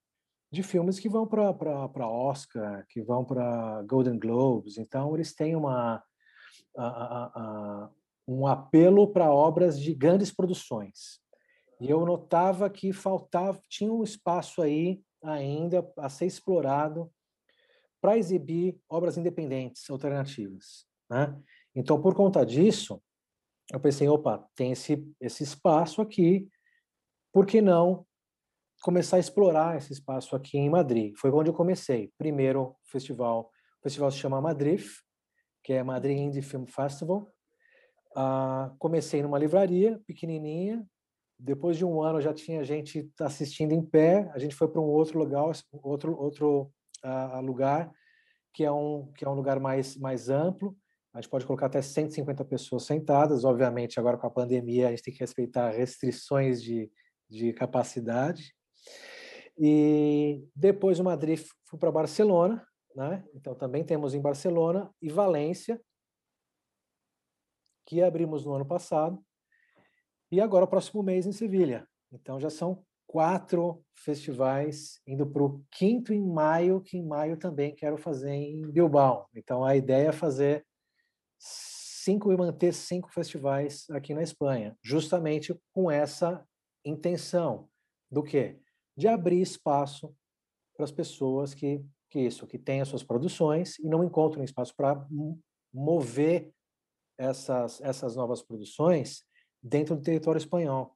de 0.49 0.63
filmes 0.63 1.01
que 1.01 1.09
vão 1.09 1.27
para 1.27 2.07
Oscar, 2.07 2.85
que 2.88 3.01
vão 3.01 3.25
para 3.25 3.83
Golden 3.83 4.17
Globes. 4.17 4.77
Então, 4.77 5.13
eles 5.13 5.35
têm 5.35 5.55
uma, 5.55 6.01
um 8.31 8.45
apelo 8.45 9.12
para 9.12 9.33
obras 9.33 9.79
de 9.79 9.93
grandes 9.93 10.31
produções. 10.31 11.19
E 11.81 11.89
eu 11.89 12.05
notava 12.05 12.69
que 12.69 12.93
faltava, 12.93 13.59
tinha 13.67 13.91
um 13.91 14.03
espaço 14.03 14.62
aí 14.62 15.01
ainda 15.24 15.89
a 15.98 16.09
ser 16.09 16.27
explorado 16.27 17.12
para 18.00 18.17
exibir 18.17 18.79
obras 18.88 19.17
independentes, 19.17 19.89
alternativas. 19.89 20.86
Né? 21.09 21.36
Então, 21.75 22.00
por 22.01 22.13
conta 22.13 22.45
disso, 22.45 23.01
eu 23.74 23.79
pensei, 23.79 24.07
opa, 24.07 24.48
tem 24.55 24.71
esse, 24.71 25.12
esse 25.19 25.43
espaço 25.43 26.01
aqui, 26.01 26.48
por 27.33 27.45
que 27.45 27.62
não 27.62 28.05
começar 28.81 29.17
a 29.17 29.19
explorar 29.19 29.77
esse 29.77 29.91
espaço 29.91 30.36
aqui 30.36 30.57
em 30.57 30.69
Madrid. 30.69 31.13
Foi 31.17 31.31
onde 31.31 31.50
eu 31.50 31.53
comecei. 31.53 32.13
Primeiro, 32.17 32.75
festival, 32.86 33.51
o 33.79 33.83
festival 33.83 34.12
se 34.12 34.17
chama 34.17 34.39
Madrid, 34.39 34.81
que 35.63 35.74
é 35.74 35.83
Madrid 35.83 36.17
Indie 36.17 36.41
Film 36.41 36.65
Festival. 36.65 37.27
Uh, 38.19 38.75
comecei 38.77 39.21
numa 39.21 39.39
livraria 39.39 39.97
pequenininha. 40.05 40.85
Depois 41.39 41.77
de 41.77 41.85
um 41.85 42.01
ano 42.01 42.19
já 42.19 42.33
tinha 42.33 42.65
gente 42.65 43.09
assistindo 43.21 43.71
em 43.71 43.81
pé. 43.81 44.29
A 44.33 44.39
gente 44.39 44.55
foi 44.55 44.67
para 44.67 44.81
um 44.81 44.85
outro 44.85 45.17
lugar, 45.17 45.45
outro 45.71 46.19
outro 46.19 46.71
uh, 47.05 47.39
lugar 47.39 47.89
que 48.53 48.65
é 48.65 48.71
um 48.71 49.09
que 49.13 49.23
é 49.23 49.29
um 49.29 49.35
lugar 49.35 49.57
mais 49.59 49.95
mais 49.95 50.29
amplo. 50.29 50.75
A 51.13 51.21
gente 51.21 51.29
pode 51.29 51.45
colocar 51.45 51.67
até 51.67 51.81
150 51.81 52.43
pessoas 52.43 52.83
sentadas. 52.83 53.45
Obviamente, 53.45 53.99
agora 53.99 54.17
com 54.17 54.27
a 54.27 54.31
pandemia, 54.31 54.88
a 54.88 54.89
gente 54.91 55.03
tem 55.03 55.13
que 55.13 55.21
respeitar 55.21 55.71
restrições 55.71 56.61
de, 56.61 56.91
de 57.29 57.53
capacidade. 57.53 58.53
E 59.57 60.43
depois 60.55 60.97
do 60.97 61.03
Madrid 61.03 61.39
fui 61.65 61.79
para 61.79 61.91
Barcelona, 61.91 62.65
né? 62.95 63.23
Então 63.33 63.55
também 63.55 63.83
temos 63.83 64.13
em 64.13 64.21
Barcelona 64.21 64.89
e 65.01 65.09
Valência, 65.09 65.81
que 67.89 68.03
abrimos 68.03 68.46
no 68.46 68.53
ano 68.53 68.65
passado. 68.65 69.19
E 70.31 70.39
agora 70.39 70.65
o 70.65 70.67
próximo 70.67 71.01
mês 71.01 71.25
em 71.25 71.31
Sevilha. 71.31 71.88
Então 72.12 72.39
já 72.39 72.50
são 72.50 72.86
quatro 73.08 73.84
festivais, 73.96 75.01
indo 75.08 75.25
para 75.25 75.43
o 75.43 75.65
quinto 75.72 76.13
em 76.13 76.24
maio, 76.24 76.81
que 76.81 76.98
em 76.98 77.03
maio 77.03 77.36
também 77.36 77.74
quero 77.74 77.98
fazer 77.98 78.29
em 78.29 78.62
Bilbao. 78.72 79.27
Então 79.34 79.65
a 79.65 79.75
ideia 79.75 80.10
é 80.10 80.12
fazer 80.12 80.63
cinco 81.39 82.31
e 82.31 82.38
manter 82.38 82.74
cinco 82.74 83.12
festivais 83.12 83.89
aqui 83.89 84.13
na 84.13 84.22
Espanha, 84.22 84.77
justamente 84.84 85.60
com 85.74 85.89
essa 85.89 86.46
intenção 86.86 87.67
do 88.12 88.22
quê? 88.22 88.60
De 88.96 89.08
abrir 89.08 89.41
espaço 89.41 90.15
para 90.75 90.84
as 90.84 90.91
pessoas 90.91 91.55
que, 91.55 91.84
que 92.08 92.19
isso, 92.19 92.46
que 92.46 92.60
têm 92.60 92.81
as 92.81 92.88
suas 92.88 93.03
produções 93.03 93.79
e 93.79 93.89
não 93.89 94.03
encontram 94.03 94.43
espaço 94.43 94.75
para 94.75 95.03
mover 95.74 96.53
essas, 97.19 97.81
essas 97.81 98.15
novas 98.15 98.41
produções 98.41 99.23
dentro 99.61 99.95
do 99.95 100.01
território 100.01 100.39
espanhol. 100.39 100.95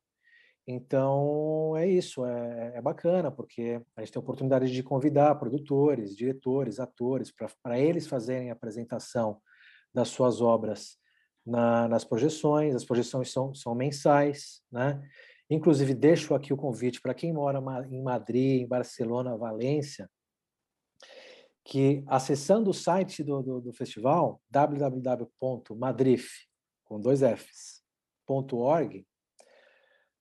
Então, 0.66 1.76
é 1.76 1.86
isso, 1.86 2.26
é, 2.26 2.72
é, 2.76 2.82
bacana, 2.82 3.30
porque 3.30 3.82
a 3.98 4.02
gente 4.02 4.14
tem 4.14 4.20
a 4.20 4.24
oportunidade 4.24 4.72
de 4.72 4.82
convidar 4.82 5.36
produtores, 5.36 6.16
diretores, 6.16 6.80
atores, 6.80 7.34
para 7.62 7.78
eles 7.78 8.08
fazerem 8.08 8.50
a 8.50 8.54
apresentação 8.54 9.42
das 9.94 10.08
suas 10.08 10.40
obras 10.42 10.98
na, 11.46 11.90
nas 11.90 12.06
projeções. 12.06 12.74
As 12.74 12.86
projeções 12.86 13.30
são, 13.30 13.54
são 13.54 13.76
mensais, 13.76 14.62
né? 14.72 15.02
Inclusive, 15.50 15.94
deixo 15.94 16.34
aqui 16.34 16.54
o 16.54 16.58
convite 16.58 17.02
para 17.02 17.14
quem 17.14 17.34
mora 17.34 17.62
em 17.92 18.02
Madrid, 18.02 18.62
em 18.62 18.68
Barcelona, 18.68 19.38
Valência, 19.38 20.10
que 21.64 22.04
acessando 22.08 22.70
o 22.70 22.74
site 22.74 23.24
do, 23.24 23.42
do, 23.42 23.62
do 23.62 23.74
festival, 23.74 24.42
www.madrif, 24.50 26.30
com 26.84 27.00
dois 27.00 27.22
Fs, 27.22 27.82
.org, 28.28 29.06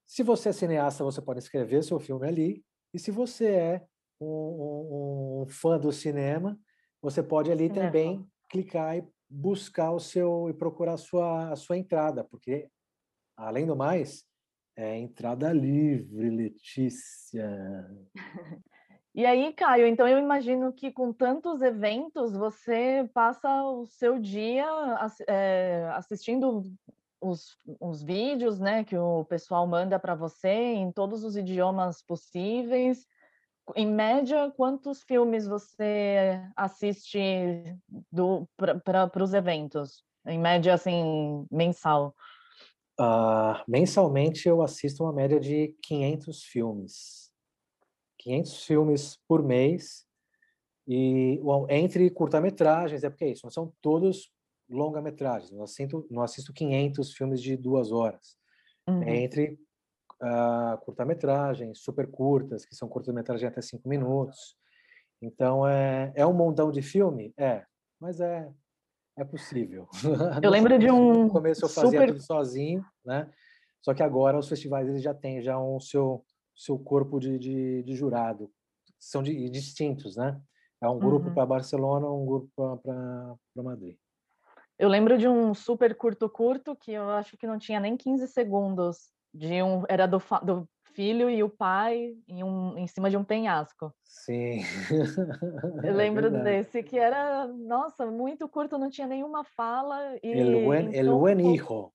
se 0.06 0.22
você 0.22 0.50
é 0.50 0.52
cineasta, 0.52 1.02
você 1.02 1.22
pode 1.22 1.38
escrever 1.38 1.82
seu 1.82 1.98
filme 1.98 2.28
ali. 2.28 2.62
E 2.92 2.98
se 2.98 3.10
você 3.10 3.46
é 3.46 3.86
um, 4.20 4.26
um, 4.26 5.42
um 5.42 5.46
fã 5.48 5.78
do 5.78 5.90
cinema, 5.90 6.60
você 7.00 7.22
pode 7.22 7.50
ali 7.50 7.68
cinema. 7.68 7.86
também 7.86 8.26
clicar 8.50 8.98
e 8.98 9.08
buscar 9.26 9.90
o 9.90 9.98
seu 9.98 10.50
e 10.50 10.52
procurar 10.52 10.94
a 10.94 10.98
sua, 10.98 11.50
a 11.50 11.56
sua 11.56 11.78
entrada, 11.78 12.22
porque 12.24 12.68
além 13.34 13.64
do 13.64 13.74
mais, 13.74 14.26
é 14.76 14.98
entrada 14.98 15.50
livre, 15.50 16.28
Letícia. 16.28 17.88
E 19.14 19.26
aí, 19.26 19.52
Caio, 19.52 19.86
então 19.86 20.08
eu 20.08 20.18
imagino 20.18 20.72
que 20.72 20.90
com 20.90 21.12
tantos 21.12 21.60
eventos 21.60 22.32
você 22.32 23.08
passa 23.12 23.62
o 23.64 23.84
seu 23.86 24.18
dia 24.18 24.66
é, 25.28 25.86
assistindo 25.92 26.62
os, 27.20 27.56
os 27.78 28.02
vídeos 28.02 28.58
né, 28.58 28.84
que 28.84 28.96
o 28.96 29.24
pessoal 29.26 29.66
manda 29.66 29.98
para 29.98 30.14
você 30.14 30.48
em 30.48 30.90
todos 30.90 31.24
os 31.24 31.36
idiomas 31.36 32.02
possíveis. 32.02 33.06
Em 33.76 33.86
média, 33.86 34.50
quantos 34.56 35.02
filmes 35.02 35.46
você 35.46 36.40
assiste 36.56 37.18
para 38.84 39.22
os 39.22 39.34
eventos? 39.34 40.02
Em 40.26 40.38
média, 40.38 40.72
assim, 40.72 41.46
mensal? 41.50 42.14
Uh, 42.98 43.60
mensalmente, 43.68 44.48
eu 44.48 44.62
assisto 44.62 45.04
uma 45.04 45.12
média 45.12 45.38
de 45.38 45.76
500 45.82 46.42
filmes. 46.44 47.21
500 48.22 48.64
filmes 48.64 49.18
por 49.28 49.42
mês. 49.42 50.06
E 50.86 51.40
entre 51.68 52.10
curta-metragens, 52.10 53.04
é 53.04 53.10
porque 53.10 53.24
é 53.24 53.30
isso, 53.30 53.44
não 53.44 53.50
são 53.50 53.72
todos 53.80 54.32
longa-metragens. 54.68 55.50
Não 55.50 55.64
assisto, 55.64 56.06
não 56.10 56.22
assisto 56.22 56.52
500 56.52 57.12
filmes 57.12 57.42
de 57.42 57.56
duas 57.56 57.92
horas. 57.92 58.36
É 58.86 58.90
uhum. 58.90 59.02
É 59.02 59.16
entre 59.16 59.58
uh, 60.22 60.78
curta-metragens, 60.84 61.78
super 61.80 62.10
curtas, 62.10 62.64
que 62.64 62.74
são 62.74 62.88
curtas-metragens 62.88 63.50
até 63.50 63.60
cinco 63.60 63.88
minutos. 63.88 64.56
Então, 65.20 65.66
é, 65.66 66.12
é 66.16 66.26
um 66.26 66.32
montão 66.32 66.70
de 66.70 66.82
filme? 66.82 67.32
É, 67.36 67.64
mas 68.00 68.20
é, 68.20 68.50
é 69.16 69.24
possível. 69.24 69.88
Eu 70.42 70.50
lembro 70.50 70.78
de 70.78 70.90
um. 70.90 71.24
No 71.24 71.30
começo 71.30 71.64
eu 71.64 71.68
fazia 71.68 71.90
super... 71.90 72.08
tudo 72.08 72.22
sozinho, 72.22 72.84
né? 73.04 73.30
Só 73.80 73.92
que 73.94 74.02
agora 74.02 74.38
os 74.38 74.48
festivais 74.48 74.88
eles 74.88 75.02
já 75.02 75.12
têm 75.12 75.42
já 75.42 75.58
um 75.58 75.78
seu, 75.80 76.24
seu 76.62 76.78
corpo 76.78 77.18
de, 77.18 77.38
de, 77.38 77.82
de 77.82 77.94
jurado. 77.94 78.50
São 78.98 79.22
de, 79.22 79.48
distintos, 79.50 80.16
né? 80.16 80.40
É 80.80 80.88
um 80.88 80.98
grupo 80.98 81.28
uhum. 81.28 81.34
para 81.34 81.46
Barcelona, 81.46 82.08
um 82.08 82.24
grupo 82.24 82.48
para 82.54 83.62
Madrid. 83.62 83.96
Eu 84.78 84.88
lembro 84.88 85.16
de 85.18 85.28
um 85.28 85.54
super 85.54 85.94
curto 85.94 86.28
curto 86.28 86.74
que 86.76 86.92
eu 86.92 87.08
acho 87.10 87.36
que 87.36 87.46
não 87.46 87.58
tinha 87.58 87.78
nem 87.78 87.96
15 87.96 88.28
segundos. 88.28 89.10
De 89.34 89.62
um, 89.62 89.84
era 89.88 90.06
do, 90.06 90.20
do 90.44 90.68
filho 90.92 91.30
e 91.30 91.42
o 91.42 91.48
pai 91.48 92.14
em, 92.28 92.44
um, 92.44 92.76
em 92.76 92.86
cima 92.86 93.08
de 93.08 93.16
um 93.16 93.24
penhasco. 93.24 93.92
Sim. 94.02 94.62
Eu 95.82 95.90
é 95.90 95.92
lembro 95.92 96.26
é 96.26 96.42
desse 96.42 96.82
que 96.82 96.98
era, 96.98 97.46
nossa, 97.46 98.06
muito 98.06 98.48
curto, 98.48 98.78
não 98.78 98.90
tinha 98.90 99.06
nenhuma 99.06 99.44
fala. 99.44 100.16
E 100.22 100.32
el 100.32 100.64
buen, 100.64 100.94
el 100.94 101.10
buen 101.10 101.40
hijo. 101.40 101.92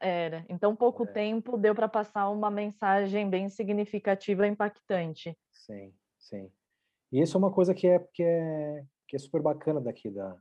Era. 0.00 0.44
Então, 0.48 0.76
pouco 0.76 1.04
é. 1.04 1.06
tempo 1.06 1.56
deu 1.56 1.74
para 1.74 1.88
passar 1.88 2.28
uma 2.30 2.50
mensagem 2.50 3.28
bem 3.28 3.48
significativa, 3.48 4.46
impactante. 4.46 5.36
Sim, 5.52 5.94
sim. 6.18 6.50
E 7.10 7.20
isso 7.20 7.36
é 7.36 7.38
uma 7.38 7.52
coisa 7.52 7.74
que 7.74 7.86
é, 7.86 7.98
que 8.12 8.22
é, 8.22 8.84
que 9.08 9.16
é 9.16 9.18
super 9.18 9.40
bacana 9.40 9.80
daqui 9.80 10.10
da, 10.10 10.36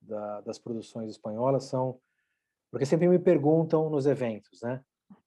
da, 0.00 0.40
das 0.42 0.58
produções 0.58 1.10
espanholas 1.10 1.64
são 1.64 2.00
porque 2.70 2.84
sempre 2.84 3.08
me 3.08 3.18
perguntam 3.18 3.88
nos 3.88 4.06
eventos, 4.06 4.60
né? 4.62 4.82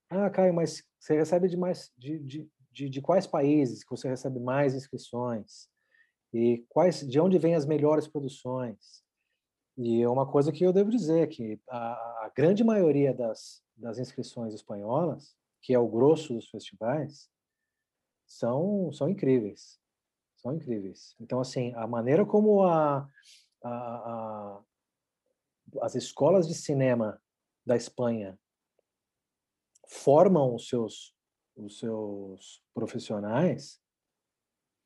Ah, 0.10 0.30
Caio, 0.30 0.54
mas 0.54 0.84
você 1.00 1.16
recebe 1.16 1.48
de 1.48 1.58
mais 1.58 1.92
de, 1.98 2.20
de, 2.20 2.50
de, 2.72 2.90
de 2.90 3.02
quais 3.02 3.26
países 3.26 3.84
que 3.84 3.90
você 3.90 4.08
recebe 4.08 4.40
mais 4.40 4.76
inscrições 4.76 5.70
e 6.34 6.64
quais 6.70 7.08
de 7.08 7.20
onde 7.20 7.40
vêm 7.40 7.56
as 7.56 7.66
melhores 7.66 8.08
produções? 8.08 9.04
E 9.82 10.02
é 10.02 10.10
uma 10.10 10.30
coisa 10.30 10.52
que 10.52 10.62
eu 10.62 10.74
devo 10.74 10.92
dizer 10.92 11.30
que 11.30 11.58
a, 11.70 12.26
a 12.26 12.32
grande 12.36 12.65
maioria 12.65 13.13
das, 13.13 13.63
das 13.78 13.98
inscrições 13.98 14.54
espanholas, 14.54 15.38
que 15.62 15.74
é 15.74 15.80
o 15.80 15.88
grosso 15.88 16.34
dos 16.34 16.50
festivais, 16.50 17.30
são 18.28 18.92
são 18.92 19.08
incríveis, 19.08 19.80
são 20.36 20.54
incríveis. 20.54 21.15
Então 21.18 21.39
assim, 21.39 21.74
a 21.76 21.88
maneira 21.88 22.26
como 22.26 22.63
a, 22.63 23.10
a, 23.63 23.70
a, 23.70 24.63
as 25.82 25.96
escolas 25.96 26.46
de 26.46 26.56
cinema 26.56 27.18
da 27.65 27.78
Espanha 27.78 28.38
formam 29.88 30.54
os 30.54 30.68
seus 30.68 31.15
os 31.56 31.80
seus 31.80 32.62
profissionais 32.74 33.82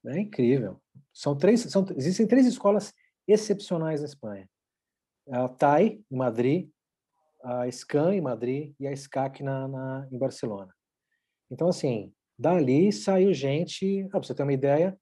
é 0.06 0.20
incrível. 0.20 0.80
São 1.12 1.36
três, 1.36 1.62
são, 1.62 1.84
existem 1.96 2.28
três 2.28 2.46
escolas 2.46 2.94
excepcionais 3.28 4.02
na 4.02 4.06
Espanha: 4.06 4.50
a 5.30 5.48
TAI 5.48 6.04
em 6.10 6.16
Madrid, 6.16 6.70
a 7.44 7.68
SCAN 7.72 8.16
em 8.16 8.22
Madrid 8.22 8.74
e 8.80 8.88
a 8.88 8.96
SCAC 8.96 9.44
na, 9.44 9.68
na 9.68 10.08
em 10.12 10.18
Barcelona. 10.18 10.74
Então, 11.52 11.68
assim, 11.68 12.14
dali 12.38 12.92
saiu 12.92 13.34
gente. 13.34 14.04
Ah, 14.04 14.10
para 14.10 14.24
você 14.24 14.34
ter 14.34 14.44
uma 14.44 14.54
ideia, 14.54 14.98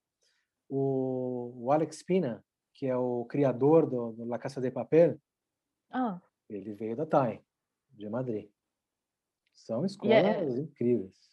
o, 0.68 1.52
o 1.56 1.72
Alex 1.72 2.02
Pina, 2.02 2.44
que 2.74 2.86
é 2.86 2.96
o 2.96 3.24
criador 3.26 3.88
do, 3.88 4.12
do 4.12 4.24
La 4.24 4.38
Casa 4.38 4.60
de 4.60 4.70
Papel, 4.70 5.18
ah. 5.92 6.20
Ele 6.48 6.72
veio 6.72 6.96
da 6.96 7.04
TAI, 7.04 7.42
de 7.90 8.08
Madrid. 8.08 8.50
São 9.52 9.82
é 9.82 9.86
escolas 9.86 10.16
é, 10.24 10.60
incríveis. 10.60 11.31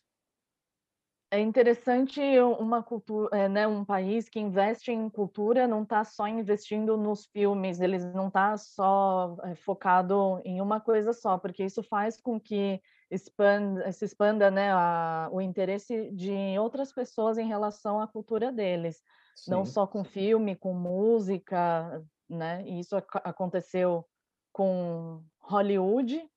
É 1.32 1.40
interessante 1.40 2.20
uma 2.60 2.82
cultura, 2.82 3.38
é, 3.38 3.48
né, 3.48 3.68
um 3.68 3.86
país 3.86 4.28
que 4.28 4.40
investe 4.40 4.92
em 4.92 5.08
cultura 5.08 5.68
não 5.68 5.84
está 5.84 6.04
só 6.04 6.28
investindo 6.28 6.98
nos 6.98 7.28
filmes, 7.28 7.80
eles 7.80 8.04
não 8.16 8.30
está 8.30 8.58
só 8.58 9.38
é, 9.44 9.54
focado 9.54 10.42
em 10.44 10.60
uma 10.60 10.80
coisa 10.80 11.14
só, 11.14 11.38
porque 11.38 11.64
isso 11.64 11.84
faz 11.84 12.20
com 12.20 12.40
que 12.40 12.82
expanda, 13.12 13.92
se 13.92 14.06
expanda 14.06 14.50
né, 14.50 14.72
a, 14.72 15.30
o 15.32 15.40
interesse 15.40 16.10
de 16.12 16.58
outras 16.58 16.92
pessoas 16.92 17.38
em 17.38 17.48
relação 17.48 18.02
à 18.02 18.08
cultura 18.08 18.52
deles, 18.52 19.00
Sim. 19.36 19.52
não 19.52 19.66
só 19.66 19.86
com 19.86 20.04
filme, 20.04 20.56
com 20.56 20.74
música, 20.74 22.04
né? 22.28 22.64
E 22.66 22.80
isso 22.80 22.96
ac 22.96 23.08
aconteceu 23.24 24.04
com 24.52 25.24
Hollywood, 25.42 26.28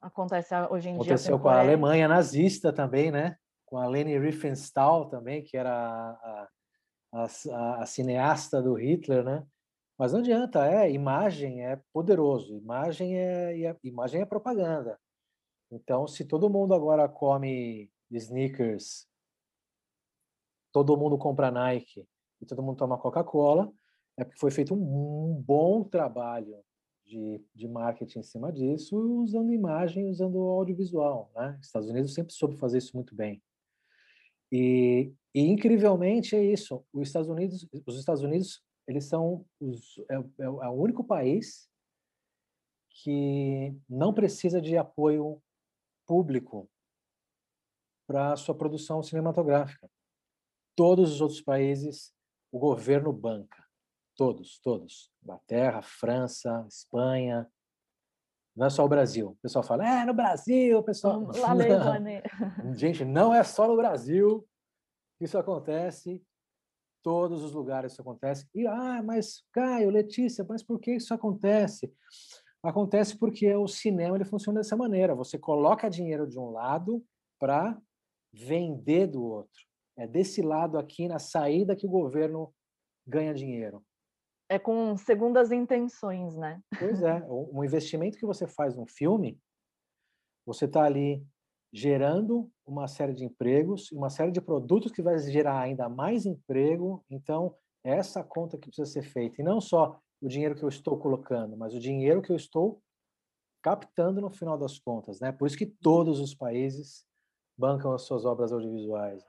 acontece 0.00 0.54
hoje 0.70 0.90
em 0.90 0.94
Aconteceu 0.94 1.02
dia. 1.04 1.14
Aconteceu 1.14 1.38
com 1.40 1.48
a 1.48 1.58
Alemanha 1.58 2.06
nazista 2.06 2.72
também, 2.72 3.10
né? 3.10 3.36
Com 3.72 3.78
a 3.78 3.86
Leni 3.86 4.18
Riefenstahl 4.18 5.08
também, 5.08 5.42
que 5.42 5.56
era 5.56 5.72
a, 5.72 6.48
a, 7.10 7.24
a, 7.24 7.82
a 7.82 7.86
cineasta 7.86 8.60
do 8.60 8.74
Hitler, 8.74 9.24
né? 9.24 9.46
Mas 9.98 10.12
não 10.12 10.20
adianta, 10.20 10.70
é 10.70 10.90
imagem 10.92 11.64
é 11.64 11.80
poderoso, 11.90 12.54
imagem 12.54 13.16
é 13.18 13.74
imagem 13.82 14.20
é 14.20 14.26
propaganda. 14.26 15.00
Então, 15.70 16.06
se 16.06 16.22
todo 16.22 16.50
mundo 16.50 16.74
agora 16.74 17.08
come 17.08 17.90
sneakers, 18.10 19.08
todo 20.70 20.98
mundo 20.98 21.16
compra 21.16 21.50
Nike 21.50 22.06
e 22.42 22.44
todo 22.44 22.62
mundo 22.62 22.76
toma 22.76 22.98
Coca-Cola, 22.98 23.72
é 24.18 24.24
porque 24.24 24.38
foi 24.38 24.50
feito 24.50 24.74
um, 24.74 25.30
um 25.30 25.42
bom 25.42 25.82
trabalho 25.82 26.62
de, 27.06 27.42
de 27.54 27.66
marketing 27.66 28.18
em 28.18 28.22
cima 28.22 28.52
disso, 28.52 28.98
usando 29.22 29.50
imagem, 29.50 30.10
usando 30.10 30.36
audiovisual. 30.40 31.32
Né? 31.34 31.58
Estados 31.62 31.88
Unidos 31.88 32.12
sempre 32.12 32.34
soube 32.34 32.58
fazer 32.58 32.76
isso 32.76 32.94
muito 32.94 33.14
bem. 33.14 33.42
E, 34.52 35.10
e 35.34 35.40
incrivelmente 35.40 36.36
é 36.36 36.44
isso. 36.44 36.84
Os 36.92 37.08
Estados 37.08 37.30
Unidos, 37.30 37.66
os 37.86 37.98
Estados 37.98 38.22
Unidos, 38.22 38.62
eles 38.86 39.06
são 39.06 39.46
os, 39.58 39.98
é, 40.10 40.16
é, 40.16 40.44
é 40.44 40.68
o 40.68 40.72
único 40.72 41.02
país 41.02 41.70
que 42.90 43.74
não 43.88 44.12
precisa 44.12 44.60
de 44.60 44.76
apoio 44.76 45.42
público 46.06 46.68
para 48.06 48.36
sua 48.36 48.54
produção 48.54 49.02
cinematográfica. 49.02 49.90
Todos 50.76 51.12
os 51.12 51.20
outros 51.22 51.40
países, 51.40 52.12
o 52.52 52.58
governo 52.58 53.10
banca. 53.10 53.66
Todos, 54.14 54.58
todos. 54.58 55.10
Inglaterra, 55.22 55.80
França, 55.80 56.66
Espanha. 56.68 57.50
Não 58.54 58.66
é 58.66 58.70
só 58.70 58.84
o 58.84 58.88
Brasil. 58.88 59.30
O 59.30 59.36
pessoal 59.36 59.62
fala, 59.62 59.88
é, 59.88 60.04
no 60.04 60.12
Brasil, 60.12 60.78
o 60.78 60.82
pessoal. 60.82 61.32
Gente, 62.76 63.04
não 63.04 63.32
é 63.32 63.42
só 63.42 63.66
no 63.66 63.76
Brasil 63.76 64.46
que 65.18 65.24
isso 65.24 65.38
acontece. 65.38 66.22
Todos 67.02 67.42
os 67.42 67.52
lugares 67.52 67.92
isso 67.92 68.02
acontece. 68.02 68.46
E, 68.54 68.66
ah, 68.66 69.02
mas, 69.02 69.42
Caio, 69.52 69.90
Letícia, 69.90 70.44
mas 70.48 70.62
por 70.62 70.78
que 70.78 70.92
isso 70.92 71.12
acontece? 71.12 71.92
Acontece 72.62 73.18
porque 73.18 73.52
o 73.54 73.66
cinema 73.66 74.16
ele 74.16 74.24
funciona 74.24 74.60
dessa 74.60 74.76
maneira. 74.76 75.14
Você 75.14 75.36
coloca 75.36 75.90
dinheiro 75.90 76.28
de 76.28 76.38
um 76.38 76.50
lado 76.50 77.04
para 77.40 77.76
vender 78.32 79.08
do 79.08 79.22
outro. 79.24 79.66
É 79.96 80.06
desse 80.06 80.40
lado 80.42 80.78
aqui, 80.78 81.08
na 81.08 81.18
saída, 81.18 81.74
que 81.74 81.86
o 81.86 81.90
governo 81.90 82.54
ganha 83.06 83.34
dinheiro. 83.34 83.84
É 84.52 84.58
com 84.58 84.94
segundas 84.98 85.50
intenções, 85.50 86.36
né? 86.36 86.62
Pois 86.78 87.02
é. 87.02 87.24
Um 87.26 87.64
investimento 87.64 88.18
que 88.18 88.26
você 88.26 88.46
faz 88.46 88.76
num 88.76 88.86
filme, 88.86 89.40
você 90.44 90.66
está 90.66 90.84
ali 90.84 91.26
gerando 91.72 92.50
uma 92.66 92.86
série 92.86 93.14
de 93.14 93.24
empregos, 93.24 93.90
uma 93.92 94.10
série 94.10 94.30
de 94.30 94.42
produtos 94.42 94.92
que 94.92 95.00
vai 95.00 95.18
gerar 95.18 95.58
ainda 95.58 95.88
mais 95.88 96.26
emprego. 96.26 97.02
Então, 97.08 97.56
é 97.82 97.96
essa 97.96 98.22
conta 98.22 98.58
que 98.58 98.68
precisa 98.68 98.84
ser 98.84 99.02
feita. 99.04 99.40
E 99.40 99.44
não 99.44 99.58
só 99.58 99.98
o 100.20 100.28
dinheiro 100.28 100.54
que 100.54 100.62
eu 100.62 100.68
estou 100.68 100.98
colocando, 100.98 101.56
mas 101.56 101.74
o 101.74 101.80
dinheiro 101.80 102.20
que 102.20 102.30
eu 102.30 102.36
estou 102.36 102.82
captando 103.62 104.20
no 104.20 104.28
final 104.28 104.58
das 104.58 104.78
contas, 104.78 105.18
né? 105.18 105.32
Por 105.32 105.46
isso 105.46 105.56
que 105.56 105.66
todos 105.66 106.20
os 106.20 106.34
países 106.34 107.06
bancam 107.56 107.92
as 107.92 108.02
suas 108.02 108.26
obras 108.26 108.52
audiovisuais. 108.52 109.24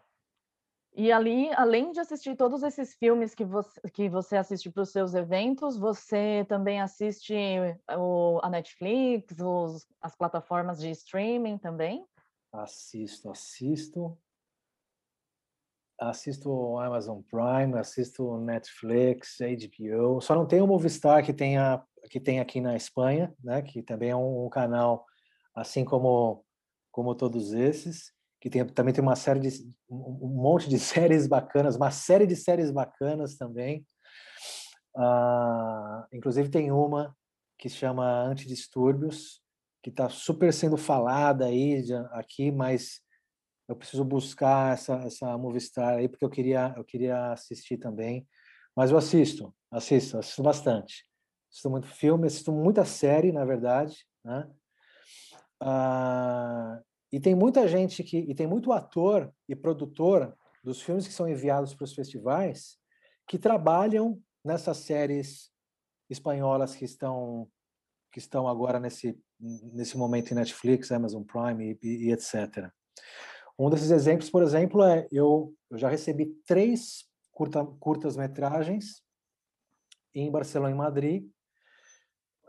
E 0.96 1.12
ali, 1.12 1.52
além 1.54 1.92
de 1.92 2.00
assistir 2.00 2.36
todos 2.36 2.62
esses 2.62 2.94
filmes 2.94 3.34
que 3.34 3.44
você, 3.44 3.82
que 3.92 4.08
você 4.08 4.38
assiste 4.38 4.70
para 4.70 4.84
os 4.84 4.92
seus 4.92 5.16
eventos, 5.16 5.76
você 5.76 6.46
também 6.48 6.80
assiste 6.80 7.36
o, 7.98 8.40
a 8.44 8.50
Netflix, 8.50 9.40
os, 9.40 9.88
as 10.00 10.16
plataformas 10.16 10.80
de 10.80 10.92
streaming 10.92 11.58
também? 11.58 12.06
Assisto, 12.52 13.32
assisto 13.32 14.18
assisto 16.00 16.50
o 16.50 16.80
Amazon 16.80 17.22
Prime, 17.22 17.78
assisto 17.78 18.38
Netflix, 18.38 19.38
HBO. 19.40 20.22
Só 20.22 20.36
não 20.36 20.46
tem 20.46 20.62
o 20.62 20.68
Movistar 20.68 21.24
que 21.24 21.34
tem, 21.34 21.58
a, 21.58 21.84
que 22.10 22.20
tem 22.20 22.40
aqui 22.40 22.60
na 22.60 22.76
Espanha, 22.76 23.34
né? 23.44 23.62
Que 23.62 23.82
também 23.82 24.10
é 24.10 24.16
um, 24.16 24.46
um 24.46 24.50
canal 24.50 25.06
assim 25.56 25.86
como 25.86 26.44
como 26.92 27.16
todos 27.16 27.54
esses, 27.54 28.14
que 28.44 28.50
tem, 28.50 28.66
também 28.68 28.94
tem 28.94 29.02
uma 29.02 29.16
série 29.16 29.40
de 29.40 29.74
um, 29.90 30.28
monte 30.28 30.68
de 30.68 30.76
séries 30.78 31.28
bacanas, 31.28 31.78
uma 31.78 31.92
série 31.92 32.28
de 32.28 32.36
séries 32.36 32.72
bacanas 32.72 33.38
também. 33.38 33.88
Uh, 34.94 36.04
inclusive 36.12 36.50
tem 36.50 36.70
uma 36.70 37.16
que 37.58 37.70
chama 37.70 38.04
Antidistúrbios, 38.24 39.42
que 39.82 39.90
está 39.90 40.10
super 40.10 40.54
sendo 40.54 40.76
falada 40.76 41.46
aí 41.46 41.86
aqui, 42.12 42.52
mas 42.52 43.00
eu 43.70 43.78
preciso 43.78 44.04
buscar 44.04 44.74
essa 44.74 44.96
essa 44.96 45.38
Movistar 45.38 45.94
aí 45.94 46.10
porque 46.10 46.26
eu 46.26 46.30
queria 46.30 46.74
eu 46.76 46.84
queria 46.84 47.32
assistir 47.32 47.78
também, 47.78 48.28
mas 48.76 48.92
eu 48.92 48.98
assisto, 48.98 49.56
assisto, 49.72 50.18
assisto 50.18 50.44
bastante. 50.44 51.06
Assisto 51.50 51.70
muito 51.70 51.88
filme, 51.88 52.28
assisto 52.28 52.52
muita 52.52 52.84
série, 52.84 53.32
na 53.32 53.46
verdade, 53.46 54.06
né? 54.22 54.52
Ah, 55.62 56.82
e 57.14 57.20
tem 57.20 57.36
muita 57.36 57.68
gente 57.68 58.04
que 58.04 58.18
e 58.18 58.34
tem 58.34 58.48
muito 58.48 58.72
ator 58.72 59.32
e 59.48 59.56
produtor 59.56 60.36
dos 60.64 60.82
filmes 60.82 61.06
que 61.06 61.14
são 61.14 61.30
enviados 61.30 61.76
para 61.76 61.84
os 61.84 61.94
festivais 61.94 62.80
que 63.28 63.38
trabalham 63.38 64.20
nessas 64.44 64.78
séries 64.78 65.52
espanholas 66.10 66.76
que 66.76 66.86
estão 66.86 67.48
que 68.12 68.18
estão 68.18 68.48
agora 68.48 68.80
nesse 68.80 69.16
nesse 69.40 69.96
momento 69.96 70.32
em 70.32 70.36
Netflix, 70.36 70.92
Amazon 70.92 71.22
Prime 71.22 71.78
e, 71.84 72.08
e 72.08 72.12
etc. 72.12 72.72
Um 73.60 73.70
desses 73.70 73.92
exemplos, 73.92 74.32
por 74.32 74.42
exemplo, 74.42 74.84
é 74.84 75.08
eu, 75.12 75.54
eu 75.70 75.78
já 75.78 75.90
recebi 75.90 76.34
três 76.48 77.06
curta, 77.32 77.64
curtas-metragens 77.80 79.04
em 80.16 80.32
Barcelona 80.32 80.72
e 80.72 80.78
Madrid, 80.78 81.30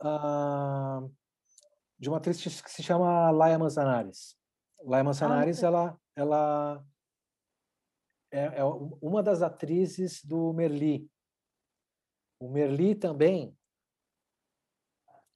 uh, 0.00 1.12
de 1.98 2.08
uma 2.08 2.16
atriz 2.16 2.40
que 2.62 2.70
se 2.70 2.82
chama 2.82 3.30
Laia 3.30 3.58
Manzanares. 3.58 4.42
Laia 4.82 5.04
Manzanares, 5.04 5.62
ah, 5.62 5.66
ela, 5.66 6.00
ela 6.16 6.86
é, 8.30 8.60
é, 8.60 8.64
uma 9.00 9.22
das 9.22 9.42
atrizes 9.42 10.24
do 10.24 10.52
Merli. 10.52 11.10
O 12.40 12.48
Merli 12.48 12.94
também 12.94 13.56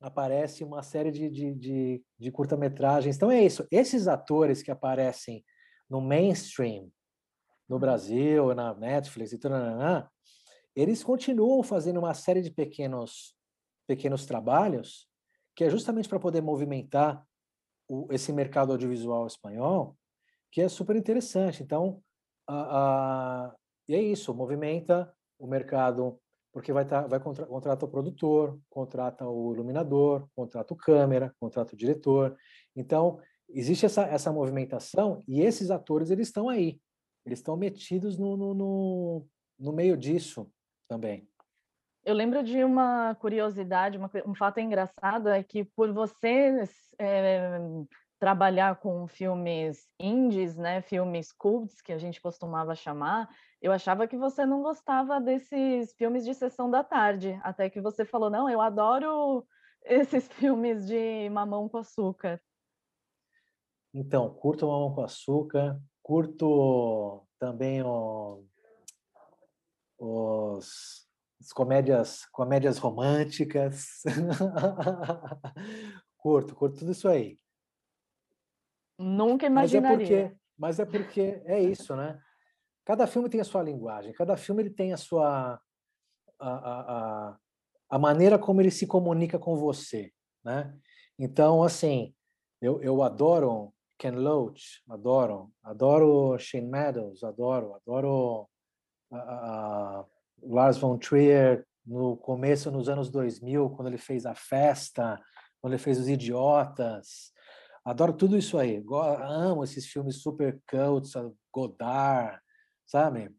aparece 0.01 0.62
uma 0.62 0.83
série 0.83 1.11
de, 1.11 1.29
de, 1.29 1.55
de, 1.55 2.05
de 2.18 2.31
curta-metragens. 2.31 3.16
Então 3.16 3.31
é 3.31 3.42
isso. 3.42 3.66
Esses 3.70 4.07
atores 4.07 4.62
que 4.62 4.70
aparecem 4.70 5.44
no 5.88 6.01
mainstream, 6.01 6.90
no 7.68 7.77
uhum. 7.77 7.81
Brasil, 7.81 8.55
na 8.55 8.74
Netflix 8.74 9.33
e 9.33 9.38
tudo, 9.38 9.55
eles 10.74 11.03
continuam 11.03 11.62
fazendo 11.62 11.98
uma 11.98 12.14
série 12.14 12.42
de 12.42 12.51
pequenos, 12.51 13.35
pequenos 13.87 14.27
trabalhos 14.27 15.09
que 15.57 15.64
é 15.64 15.70
justamente 15.70 16.09
para 16.09 16.20
poder 16.20 16.40
movimentar 16.40 17.27
o, 17.88 18.07
esse 18.12 18.33
mercado 18.33 18.72
audiovisual 18.72 19.27
espanhol, 19.27 19.96
que 20.53 20.61
é 20.61 20.68
super 20.68 20.94
interessante. 20.94 21.62
Então, 21.62 22.03
a, 22.46 22.79
a, 22.79 23.55
e 23.88 23.94
é 23.94 24.03
isso, 24.03 24.35
movimenta 24.35 25.12
o 25.38 25.46
mercado, 25.46 26.18
porque 26.53 26.72
vai, 26.72 26.85
tá, 26.85 27.07
vai 27.07 27.20
contra, 27.20 27.46
contrata 27.46 27.85
o 27.85 27.88
produtor, 27.88 28.59
contrata 28.68 29.27
o 29.27 29.55
iluminador, 29.55 30.29
contrata 30.35 30.74
o 30.74 30.77
câmera, 30.77 31.35
contrata 31.40 31.74
o 31.74 31.77
diretor. 31.77 32.37
Então, 32.74 33.20
existe 33.48 33.87
essa, 33.87 34.03
essa 34.03 34.33
movimentação 34.33 35.22
e 35.27 35.40
esses 35.40 35.70
atores 35.70 36.11
eles 36.11 36.29
estão 36.29 36.48
aí, 36.48 36.81
eles 37.24 37.38
estão 37.38 37.57
metidos 37.57 38.18
no, 38.18 38.37
no, 38.37 38.55
no, 38.55 39.27
no, 39.59 39.72
meio 39.72 39.96
disso 39.96 40.51
também. 40.88 41.29
Eu 42.09 42.14
lembro 42.14 42.42
de 42.42 42.64
uma 42.64 43.14
curiosidade, 43.16 43.99
uma, 43.99 44.11
um 44.27 44.35
fato 44.35 44.59
engraçado 44.61 45.29
é 45.29 45.42
que 45.42 45.62
por 45.62 45.92
você 45.92 46.64
é, 46.99 47.61
trabalhar 48.18 48.77
com 48.77 49.07
filmes 49.07 49.87
indies, 50.01 50.57
né, 50.57 50.81
filmes 50.81 51.31
cults 51.31 51.83
que 51.83 51.92
a 51.92 51.99
gente 51.99 52.18
costumava 52.18 52.75
chamar, 52.75 53.29
eu 53.61 53.71
achava 53.73 54.09
que 54.09 54.16
você 54.16 54.47
não 54.47 54.62
gostava 54.62 55.21
desses 55.21 55.92
filmes 55.99 56.25
de 56.25 56.33
sessão 56.33 56.71
da 56.71 56.83
tarde, 56.83 57.38
até 57.42 57.68
que 57.68 57.79
você 57.79 58.07
falou 58.07 58.31
não, 58.31 58.49
eu 58.49 58.62
adoro 58.62 59.47
esses 59.85 60.27
filmes 60.29 60.87
de 60.87 61.29
mamão 61.29 61.68
com 61.68 61.77
açúcar. 61.77 62.40
Então, 63.92 64.33
curto 64.33 64.66
Mamão 64.66 64.94
com 64.94 65.03
Açúcar, 65.03 65.79
curto 66.03 67.23
também 67.38 67.83
o, 67.83 68.47
os, 69.99 71.08
comédias, 71.52 72.26
comédias 72.32 72.78
românticas. 72.78 74.02
curto, 76.18 76.54
curto 76.54 76.78
tudo 76.78 76.92
isso 76.92 77.08
aí. 77.08 77.38
Nunca 78.98 79.46
imaginaria. 79.46 79.98
Mas 79.98 80.11
é, 80.11 80.26
porque, 80.26 80.37
mas 80.58 80.80
é 80.80 80.84
porque 80.84 81.42
é 81.44 81.61
isso, 81.61 81.94
né? 81.94 82.20
Cada 82.84 83.06
filme 83.06 83.28
tem 83.28 83.40
a 83.40 83.44
sua 83.44 83.62
linguagem, 83.62 84.12
cada 84.12 84.37
filme 84.37 84.62
ele 84.62 84.70
tem 84.70 84.92
a 84.92 84.96
sua 84.96 85.61
a, 86.38 86.48
a, 86.48 87.30
a, 87.30 87.38
a 87.90 87.98
maneira 87.98 88.38
como 88.38 88.61
ele 88.61 88.70
se 88.70 88.87
comunica 88.87 89.38
com 89.38 89.56
você, 89.56 90.12
né? 90.44 90.76
Então, 91.18 91.62
assim, 91.62 92.14
eu, 92.61 92.80
eu 92.82 93.02
adoro 93.02 93.72
Ken 93.98 94.12
Loach, 94.12 94.82
adoro. 94.88 95.52
Adoro 95.62 96.38
Shane 96.38 96.68
Meadows, 96.68 97.24
adoro. 97.24 97.74
Adoro 97.74 98.48
uh, 99.11 100.06
Lars 100.42 100.79
von 100.79 100.98
Trier 100.98 101.66
no 101.85 102.16
começo, 102.16 102.70
nos 102.70 102.88
anos 102.88 103.11
2000, 103.11 103.70
quando 103.70 103.88
ele 103.88 103.98
fez 103.98 104.27
A 104.27 104.35
Festa, 104.35 105.20
quando 105.61 105.72
ele 105.72 105.83
fez 105.83 105.98
Os 105.98 106.09
Idiotas. 106.09 107.33
Adoro 107.85 108.12
tudo 108.12 108.37
isso 108.37 108.59
aí. 108.59 108.85
Amo 109.22 109.64
esses 109.64 109.87
filmes 109.87 110.20
super 110.20 110.61
cults, 110.68 111.12
Godard, 111.53 112.38
sabe? 112.87 113.35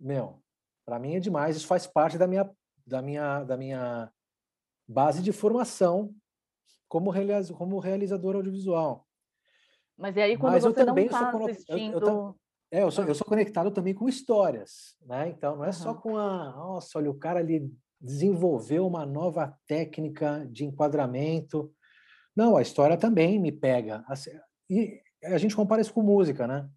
Meu, 0.00 0.42
para 0.84 0.98
mim 0.98 1.14
é 1.14 1.20
demais. 1.20 1.56
Isso 1.56 1.66
faz 1.66 1.86
parte 1.86 2.18
da 2.18 2.26
minha, 2.26 2.50
da 2.84 3.00
minha, 3.00 3.44
da 3.44 3.56
minha 3.56 4.12
base 4.88 5.22
de 5.22 5.32
formação 5.32 6.12
como, 6.88 7.12
como 7.56 7.78
realizador 7.78 8.34
audiovisual. 8.34 9.06
Mas 9.96 10.16
e 10.16 10.20
aí 10.20 10.36
quando 10.36 10.54
Mas 10.54 10.64
você 10.64 10.84
não 10.84 10.98
está 10.98 11.30
assistindo... 11.30 12.00
Eu, 12.00 12.08
eu, 12.08 12.36
É, 12.70 12.82
eu 12.82 12.90
sou, 12.90 13.04
eu 13.04 13.14
sou 13.14 13.26
conectado 13.26 13.70
também 13.70 13.94
com 13.94 14.08
histórias, 14.08 14.96
né? 15.06 15.28
Então, 15.28 15.56
não 15.56 15.64
é 15.64 15.68
uhum. 15.68 15.72
só 15.72 15.94
com 15.94 16.16
a. 16.16 16.52
Nossa, 16.52 16.98
olha, 16.98 17.10
o 17.10 17.18
cara 17.18 17.40
ali 17.40 17.72
desenvolveu 18.00 18.86
uma 18.86 19.06
nova 19.06 19.56
técnica 19.66 20.46
de 20.50 20.64
enquadramento. 20.64 21.72
Não, 22.36 22.56
a 22.56 22.62
história 22.62 22.96
também 22.96 23.38
me 23.38 23.50
pega. 23.50 24.04
E 24.70 25.00
a 25.24 25.38
gente 25.38 25.56
compara 25.56 25.80
isso 25.80 25.92
com 25.92 26.02
música, 26.02 26.46
né? 26.46 26.68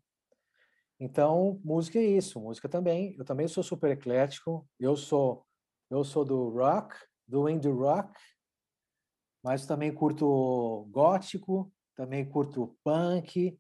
Então, 1.00 1.60
música 1.64 2.00
é 2.00 2.04
isso, 2.04 2.40
música 2.40 2.70
também. 2.70 3.16
Eu 3.18 3.26
também 3.26 3.48
sou 3.48 3.64
super 3.64 3.92
eclético. 3.92 4.68
Eu 4.80 4.96
sou 4.96 5.46
eu 5.92 6.06
sou 6.06 6.24
do 6.24 6.48
rock, 6.48 6.96
do 7.28 7.50
indie 7.50 7.68
rock, 7.68 8.18
mas 9.44 9.66
também 9.66 9.94
curto 9.94 10.88
gótico, 10.90 11.70
também 11.98 12.24
curto 12.24 12.78
punk, 12.82 13.60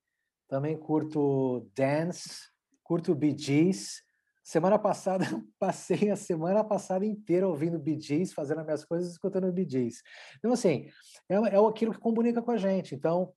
também 0.51 0.77
curto 0.77 1.65
dance, 1.73 2.49
curto 2.83 3.15
Bee 3.15 3.37
Gees. 3.37 4.03
Semana 4.43 4.77
passada, 4.77 5.23
passei 5.57 6.11
a 6.11 6.17
semana 6.17 6.61
passada 6.61 7.05
inteira 7.05 7.47
ouvindo 7.47 7.79
Bee 7.79 7.97
Gees, 7.97 8.33
fazendo 8.33 8.59
as 8.59 8.65
minhas 8.65 8.83
coisas, 8.83 9.11
escutando 9.13 9.49
Bee 9.53 9.65
Gees. 9.67 10.03
Então, 10.39 10.51
assim, 10.51 10.89
é, 11.29 11.35
é 11.35 11.67
aquilo 11.67 11.93
que 11.93 11.99
comunica 11.99 12.41
com 12.41 12.51
a 12.51 12.57
gente. 12.57 12.93
Então, 12.93 13.31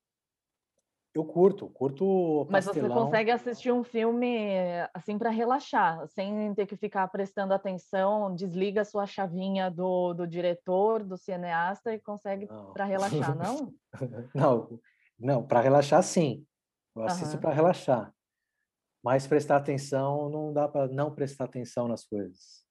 eu 1.14 1.24
curto, 1.24 1.68
curto 1.68 2.48
Mas 2.50 2.64
você 2.64 2.88
consegue 2.88 3.30
assistir 3.30 3.70
um 3.70 3.84
filme, 3.84 4.48
assim, 4.92 5.16
para 5.16 5.30
relaxar, 5.30 6.08
sem 6.08 6.52
ter 6.54 6.66
que 6.66 6.76
ficar 6.76 7.06
prestando 7.06 7.54
atenção, 7.54 8.34
desliga 8.34 8.80
a 8.80 8.84
sua 8.84 9.06
chavinha 9.06 9.70
do, 9.70 10.14
do 10.14 10.26
diretor, 10.26 11.04
do 11.04 11.16
cineasta 11.16 11.94
e 11.94 12.00
consegue 12.00 12.48
para 12.72 12.84
relaxar, 12.84 13.36
não? 13.36 13.72
não, 14.34 14.80
não, 15.16 15.46
para 15.46 15.60
relaxar 15.60 16.02
sim. 16.02 16.44
Eu 16.94 17.02
assisto 17.02 17.34
uhum. 17.34 17.40
para 17.40 17.54
relaxar. 17.54 18.14
Mas 19.02 19.26
prestar 19.26 19.56
atenção, 19.56 20.30
não 20.30 20.52
dá 20.52 20.68
para 20.68 20.88
não 20.88 21.14
prestar 21.14 21.44
atenção 21.44 21.86
nas 21.88 22.04
coisas. 22.04 22.64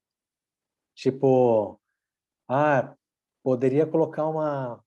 Tipo, 0.94 1.80
ah, 2.48 2.96
poderia 3.42 3.86
colocar 3.86 4.26
uma, 4.26 4.82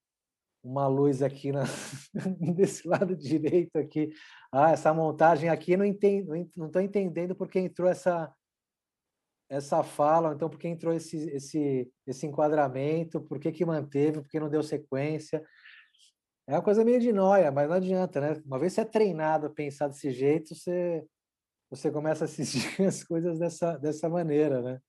uma 0.64 0.88
luz 0.88 1.22
aqui 1.22 1.52
na, 1.52 1.64
desse 2.56 2.88
lado 2.88 3.16
direito 3.16 3.78
aqui. 3.78 4.10
Ah, 4.52 4.72
essa 4.72 4.94
montagem 4.94 5.50
aqui 5.50 5.78
não 5.78 5.86
entendo, 5.86 6.34
não 6.56 6.68
estou 6.68 6.82
entendendo 6.82 7.36
porque 7.36 7.60
entrou 7.60 7.90
essa 7.90 8.34
essa 9.50 9.82
fala, 9.82 10.34
então 10.34 10.50
por 10.50 10.60
que 10.60 10.68
entrou 10.68 10.94
esse 10.94 11.18
esse 11.30 11.90
esse 12.06 12.28
enquadramento, 12.28 13.22
por 13.22 13.40
que 13.40 13.50
que 13.50 13.66
manteve, 13.66 14.22
por 14.22 14.30
que 14.30 14.40
não 14.40 14.50
deu 14.50 14.62
sequência. 14.62 15.42
É 16.48 16.54
uma 16.54 16.62
coisa 16.62 16.86
meio 16.86 17.02
de 17.02 17.12
noia, 17.12 17.52
mas 17.52 17.68
não 17.68 17.76
adianta, 17.76 18.22
né? 18.22 18.42
Uma 18.46 18.58
vez 18.58 18.72
você 18.72 18.82
é 18.82 18.86
treinado 18.86 19.48
a 19.48 19.50
pensar 19.50 19.90
desse 19.90 20.12
jeito, 20.12 20.56
você, 20.56 21.06
você 21.70 21.92
começa 21.92 22.24
a 22.24 22.26
assistir 22.26 22.82
as 22.88 23.04
coisas 23.04 23.38
dessa, 23.38 23.78
dessa 23.78 24.08
maneira, 24.08 24.62
né? 24.62 24.80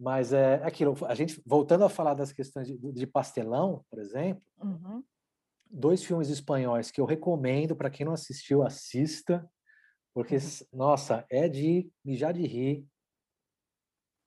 Mas 0.00 0.32
é 0.32 0.54
aquilo, 0.64 0.96
a 1.06 1.14
gente, 1.14 1.42
voltando 1.44 1.84
a 1.84 1.90
falar 1.90 2.14
das 2.14 2.32
questões 2.32 2.66
de, 2.66 2.78
de 2.78 3.06
pastelão, 3.06 3.84
por 3.90 3.98
exemplo, 3.98 4.42
uhum. 4.62 5.04
dois 5.68 6.02
filmes 6.02 6.30
espanhóis 6.30 6.90
que 6.90 7.00
eu 7.00 7.04
recomendo 7.04 7.76
para 7.76 7.90
quem 7.90 8.06
não 8.06 8.14
assistiu, 8.14 8.62
assista, 8.62 9.46
porque, 10.14 10.36
uhum. 10.36 10.40
nossa, 10.72 11.26
é 11.28 11.46
de 11.46 11.90
mijar 12.02 12.32
de 12.32 12.46
rir. 12.46 12.86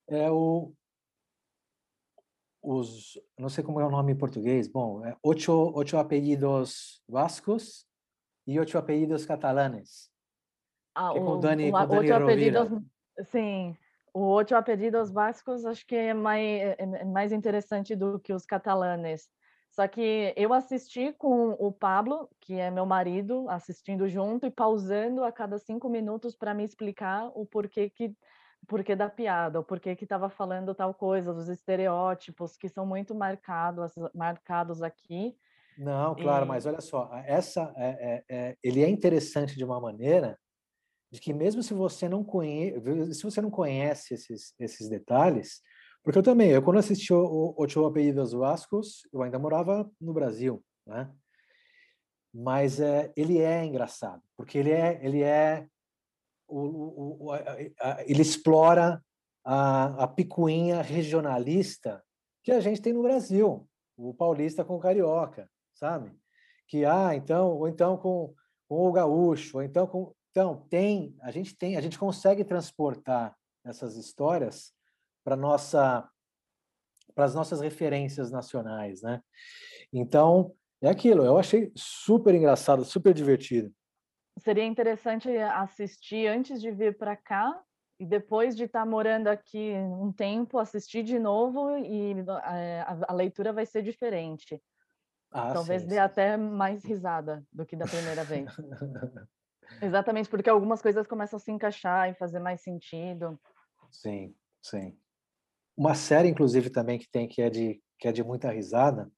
É 0.07 0.29
o 0.29 0.71
os, 2.61 3.19
não 3.37 3.49
sei 3.49 3.63
como 3.63 3.79
é 3.81 3.85
o 3.85 3.89
nome 3.89 4.11
em 4.11 4.17
português, 4.17 4.67
bom, 4.67 5.03
é 5.05 5.15
ocho, 5.23 5.71
ocho 5.75 5.97
apelidos 5.97 7.01
vascos 7.07 7.85
e 8.45 8.59
ocho 8.59 8.77
apelidos 8.77 9.25
catalanes. 9.25 10.09
Ah, 10.93 11.11
é 11.15 11.19
com 11.19 11.31
o, 11.31 11.37
Dani, 11.37 11.69
o, 11.69 11.71
com 11.71 11.87
Dani 11.87 12.11
ocho 12.11 12.23
apelidos, 12.23 12.67
sim, 13.29 13.75
o 14.13 14.27
ocho 14.27 14.55
apelidos 14.55 15.11
vascos 15.11 15.65
acho 15.65 15.85
que 15.87 15.95
é 15.95 16.13
mais, 16.13 16.61
é, 16.61 16.75
é 16.79 17.05
mais 17.05 17.31
interessante 17.31 17.95
do 17.95 18.19
que 18.19 18.33
os 18.33 18.45
catalanes. 18.45 19.29
Só 19.71 19.87
que 19.87 20.33
eu 20.35 20.53
assisti 20.53 21.13
com 21.13 21.51
o 21.51 21.71
Pablo, 21.71 22.29
que 22.41 22.55
é 22.55 22.69
meu 22.69 22.85
marido, 22.85 23.49
assistindo 23.49 24.07
junto 24.09 24.45
e 24.45 24.51
pausando 24.51 25.23
a 25.23 25.31
cada 25.31 25.57
cinco 25.57 25.87
minutos 25.87 26.35
para 26.35 26.53
me 26.53 26.65
explicar 26.65 27.31
o 27.33 27.45
porquê 27.45 27.89
que 27.89 28.13
porquê 28.67 28.95
da 28.95 29.09
piada, 29.09 29.59
o 29.59 29.63
porquê 29.63 29.95
que 29.95 30.03
estava 30.03 30.29
falando 30.29 30.75
tal 30.75 30.93
coisa, 30.93 31.31
os 31.31 31.49
estereótipos 31.49 32.55
que 32.57 32.69
são 32.69 32.85
muito 32.85 33.13
marcados, 33.15 33.93
marcados 34.13 34.81
aqui. 34.81 35.35
Não, 35.77 36.15
claro, 36.15 36.45
e... 36.45 36.47
mas 36.47 36.65
olha 36.65 36.81
só, 36.81 37.09
essa 37.25 37.73
é, 37.75 37.89
é, 37.89 38.23
é, 38.29 38.57
ele 38.63 38.83
é 38.83 38.89
interessante 38.89 39.55
de 39.55 39.63
uma 39.63 39.79
maneira 39.79 40.37
de 41.11 41.19
que 41.19 41.33
mesmo 41.33 41.61
se 41.61 41.73
você 41.73 42.07
não 42.07 42.23
conhece, 42.23 43.13
se 43.13 43.23
você 43.23 43.41
não 43.41 43.51
conhece 43.51 44.13
esses, 44.13 44.53
esses 44.57 44.87
detalhes, 44.87 45.61
porque 46.03 46.17
eu 46.17 46.23
também, 46.23 46.51
eu 46.51 46.61
quando 46.61 46.79
assisti 46.79 47.13
o 47.13 47.53
Ocho 47.57 47.85
Apelidos 47.85 48.31
Vascos, 48.31 49.01
eu 49.11 49.21
ainda 49.21 49.37
morava 49.37 49.89
no 49.99 50.13
Brasil, 50.13 50.63
né? 50.87 51.11
Mas 52.33 52.79
é, 52.79 53.11
ele 53.15 53.39
é 53.39 53.65
engraçado, 53.65 54.21
porque 54.37 54.57
ele 54.57 54.71
é, 54.71 54.99
ele 55.03 55.21
é 55.21 55.67
o, 56.51 57.25
o, 57.25 57.31
a, 57.31 57.37
a, 57.81 58.03
ele 58.03 58.21
explora 58.21 59.01
a, 59.43 60.03
a 60.03 60.07
picuinha 60.07 60.81
regionalista 60.81 62.03
que 62.43 62.51
a 62.51 62.59
gente 62.59 62.81
tem 62.81 62.93
no 62.93 63.03
Brasil, 63.03 63.67
o 63.95 64.13
paulista 64.13 64.65
com 64.65 64.75
o 64.75 64.79
carioca, 64.79 65.49
sabe? 65.73 66.11
Que 66.67 66.85
ah, 66.85 67.15
então, 67.15 67.57
ou 67.57 67.67
então 67.67 67.97
com, 67.97 68.33
com 68.67 68.87
o 68.87 68.91
gaúcho, 68.91 69.57
ou 69.57 69.63
então 69.63 69.87
com 69.87 70.13
então 70.31 70.65
tem, 70.69 71.13
a 71.21 71.29
gente 71.29 71.57
tem, 71.57 71.75
a 71.75 71.81
gente 71.81 71.99
consegue 71.99 72.45
transportar 72.45 73.35
essas 73.65 73.97
histórias 73.97 74.71
para 75.25 75.35
nossa 75.35 76.07
para 77.13 77.25
as 77.25 77.35
nossas 77.35 77.59
referências 77.59 78.31
nacionais, 78.31 79.01
né? 79.01 79.21
Então, 79.91 80.55
é 80.81 80.89
aquilo, 80.89 81.25
eu 81.25 81.37
achei 81.37 81.69
super 81.75 82.33
engraçado, 82.33 82.85
super 82.85 83.13
divertido 83.13 83.73
seria 84.41 84.65
interessante 84.65 85.29
assistir 85.37 86.27
antes 86.27 86.59
de 86.59 86.71
vir 86.71 86.97
para 86.97 87.15
cá 87.15 87.59
e 87.99 88.05
depois 88.05 88.55
de 88.55 88.63
estar 88.63 88.81
tá 88.81 88.85
morando 88.85 89.27
aqui 89.27 89.73
um 89.73 90.11
tempo, 90.11 90.57
assistir 90.57 91.03
de 91.03 91.19
novo 91.19 91.77
e 91.77 92.13
eh, 92.45 92.81
a, 92.81 92.97
a 93.09 93.13
leitura 93.13 93.53
vai 93.53 93.65
ser 93.65 93.83
diferente. 93.83 94.61
Ah, 95.31 95.53
Talvez 95.53 95.83
sim, 95.83 95.87
dê 95.87 95.95
sim. 95.95 96.01
até 96.01 96.35
mais 96.35 96.83
risada 96.83 97.45
do 97.53 97.65
que 97.65 97.75
da 97.75 97.85
primeira 97.85 98.23
vez. 98.23 98.49
Exatamente, 99.81 100.29
porque 100.29 100.49
algumas 100.49 100.81
coisas 100.81 101.07
começam 101.07 101.37
a 101.37 101.39
se 101.39 101.51
encaixar 101.51 102.09
e 102.09 102.15
fazer 102.15 102.39
mais 102.39 102.61
sentido. 102.61 103.39
Sim, 103.89 104.35
sim. 104.61 104.97
Uma 105.77 105.95
série, 105.95 106.27
inclusive, 106.27 106.69
também 106.69 106.99
que 106.99 107.09
tem 107.09 107.27
que 107.27 107.41
é 107.41 107.49
de 107.49 107.81
que 107.97 108.07
é 108.07 108.11
de 108.11 108.23
muita 108.23 108.49
risada. 108.49 109.11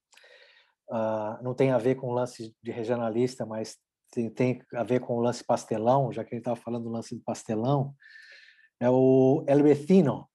Uh, 0.90 1.42
não 1.42 1.56
tem 1.56 1.72
a 1.72 1.78
ver 1.78 1.96
com 1.96 2.12
lance 2.12 2.54
de 2.62 2.72
regionalista, 2.72 3.46
mas 3.46 3.78
tem, 4.14 4.30
tem 4.30 4.62
a 4.74 4.84
ver 4.84 5.00
com 5.00 5.16
o 5.16 5.22
lance 5.22 5.44
pastelão, 5.44 6.12
já 6.12 6.24
que 6.24 6.34
ele 6.34 6.42
estava 6.42 6.56
falando 6.56 6.84
do 6.84 6.92
lance 6.92 7.16
do 7.16 7.24
pastelão, 7.24 7.96
é 8.80 8.90
o 8.90 9.44
El 9.48 9.64
Vecino. 9.64 10.30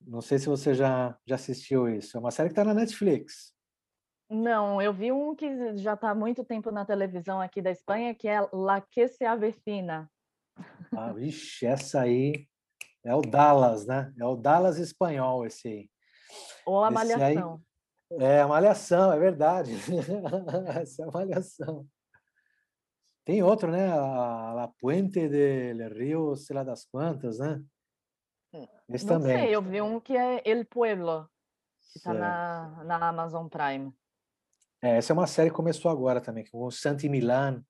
Não 0.00 0.20
sei 0.20 0.38
se 0.38 0.46
você 0.46 0.74
já, 0.74 1.16
já 1.26 1.34
assistiu 1.34 1.88
isso. 1.88 2.16
É 2.16 2.20
uma 2.20 2.30
série 2.30 2.48
que 2.48 2.52
está 2.52 2.64
na 2.64 2.74
Netflix. 2.74 3.54
Não, 4.28 4.80
eu 4.80 4.92
vi 4.92 5.10
um 5.10 5.34
que 5.34 5.76
já 5.78 5.94
está 5.94 6.10
há 6.10 6.14
muito 6.14 6.44
tempo 6.44 6.70
na 6.70 6.84
televisão 6.84 7.40
aqui 7.40 7.60
da 7.60 7.70
Espanha, 7.70 8.14
que 8.14 8.28
é 8.28 8.40
La 8.52 8.80
que 8.80 9.08
se 9.08 9.24
avecina. 9.24 10.10
Ah, 10.96 11.12
vixe, 11.12 11.66
essa 11.66 12.02
aí 12.02 12.46
é 13.04 13.14
o 13.14 13.22
Dallas, 13.22 13.86
né? 13.86 14.12
É 14.18 14.24
o 14.24 14.36
Dallas 14.36 14.78
espanhol 14.78 15.46
esse 15.46 15.68
aí. 15.68 15.90
Ou 16.64 16.84
a 16.84 16.90
Malhação. 16.90 17.60
Aí, 18.12 18.22
é, 18.22 18.40
a 18.40 18.48
Malhação, 18.48 19.12
é 19.12 19.18
verdade. 19.18 19.72
essa 20.80 21.02
é 21.02 21.04
a 21.06 21.10
Malhação. 21.10 21.86
Tem 23.30 23.44
outro, 23.44 23.70
né? 23.70 23.86
A 23.92 24.52
La 24.54 24.66
Puente 24.66 25.28
del 25.28 25.88
Rio, 25.94 26.34
sei 26.34 26.56
lá 26.56 26.64
das 26.64 26.84
quantas, 26.84 27.38
né? 27.38 27.62
Hum, 28.52 28.66
Esse 28.88 29.06
Não 29.06 29.20
também. 29.20 29.38
sei, 29.38 29.54
eu 29.54 29.62
vi 29.62 29.80
um 29.80 30.00
que 30.00 30.16
é 30.16 30.42
El 30.44 30.66
Pueblo, 30.66 31.30
que 31.92 31.98
está 31.98 32.12
na, 32.12 32.82
na 32.82 33.08
Amazon 33.08 33.46
Prime. 33.46 33.94
É, 34.82 34.96
essa 34.96 35.12
é 35.12 35.14
uma 35.14 35.28
série 35.28 35.48
que 35.48 35.54
começou 35.54 35.92
agora 35.92 36.20
também, 36.20 36.44
com 36.50 36.64
o 36.64 36.72
Santi 36.72 37.08
Milan, 37.08 37.64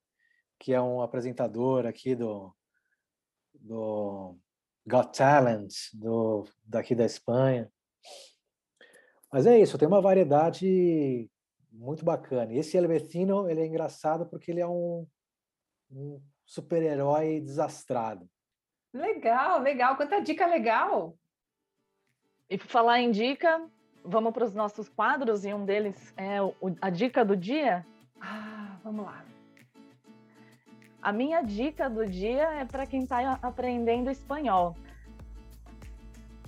que 0.59 0.73
é 0.73 0.81
um 0.81 1.03
apresentador 1.03 1.85
aqui 1.85 2.15
do, 2.15 2.57
do 3.53 4.39
Got 4.87 5.13
Talent, 5.15 5.75
do, 5.93 6.49
daqui 6.65 6.95
da 6.95 7.05
Espanha. 7.05 7.71
Mas 9.31 9.45
é 9.45 9.59
isso, 9.59 9.77
tem 9.77 9.87
uma 9.87 10.01
variedade 10.01 11.31
muito 11.71 12.03
bacana. 12.03 12.51
E 12.51 12.57
esse 12.57 12.79
El 12.79 12.89
Vecino, 12.89 13.47
ele 13.47 13.61
é 13.61 13.67
engraçado 13.67 14.25
porque 14.25 14.51
ele 14.51 14.61
é 14.61 14.67
um, 14.67 15.07
um 15.91 16.21
super-herói 16.45 17.41
desastrado. 17.41 18.29
Legal, 18.93 19.61
legal. 19.61 19.97
Quanta 19.97 20.21
dica 20.21 20.47
legal! 20.47 21.15
E 22.49 22.59
por 22.59 22.67
falar 22.67 23.01
em 23.01 23.11
dica, 23.11 23.65
vamos 24.05 24.33
para 24.33 24.45
os 24.45 24.55
nossos 24.55 24.89
quadros 24.89 25.45
e 25.45 25.55
um 25.55 25.65
deles 25.65 26.13
é 26.17 26.43
o, 26.43 26.55
a 26.81 26.91
dica 26.91 27.25
do 27.25 27.37
dia? 27.37 27.87
Ah, 28.21 28.77
vamos 28.83 29.05
lá. 29.05 29.25
A 31.01 31.13
minha 31.13 31.41
dica 31.43 31.89
do 31.89 32.05
dia 32.07 32.43
é 32.55 32.65
para 32.65 32.87
quem 32.87 33.05
está 33.05 33.39
aprendendo 33.41 34.11
espanhol. 34.11 34.77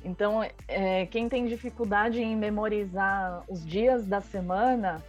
Então, 0.05 0.43
é, 0.67 1.07
quem 1.07 1.29
tem 1.29 1.47
dificuldade 1.47 2.21
em 2.21 2.37
memorizar 2.37 3.45
os 3.49 3.65
dias 3.65 4.05
da 4.05 4.21
semana, 4.21 5.03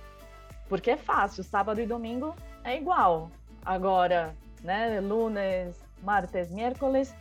porque 0.69 0.91
é 0.91 0.97
fácil, 0.97 1.43
sábado 1.43 1.81
e 1.81 1.85
domingo 1.85 2.35
é 2.63 2.77
igual. 2.77 3.31
Agora, 3.65 4.35
né, 4.61 4.99
lunes, 4.99 5.79
martes, 6.01 6.49
miércoles, 6.51 7.13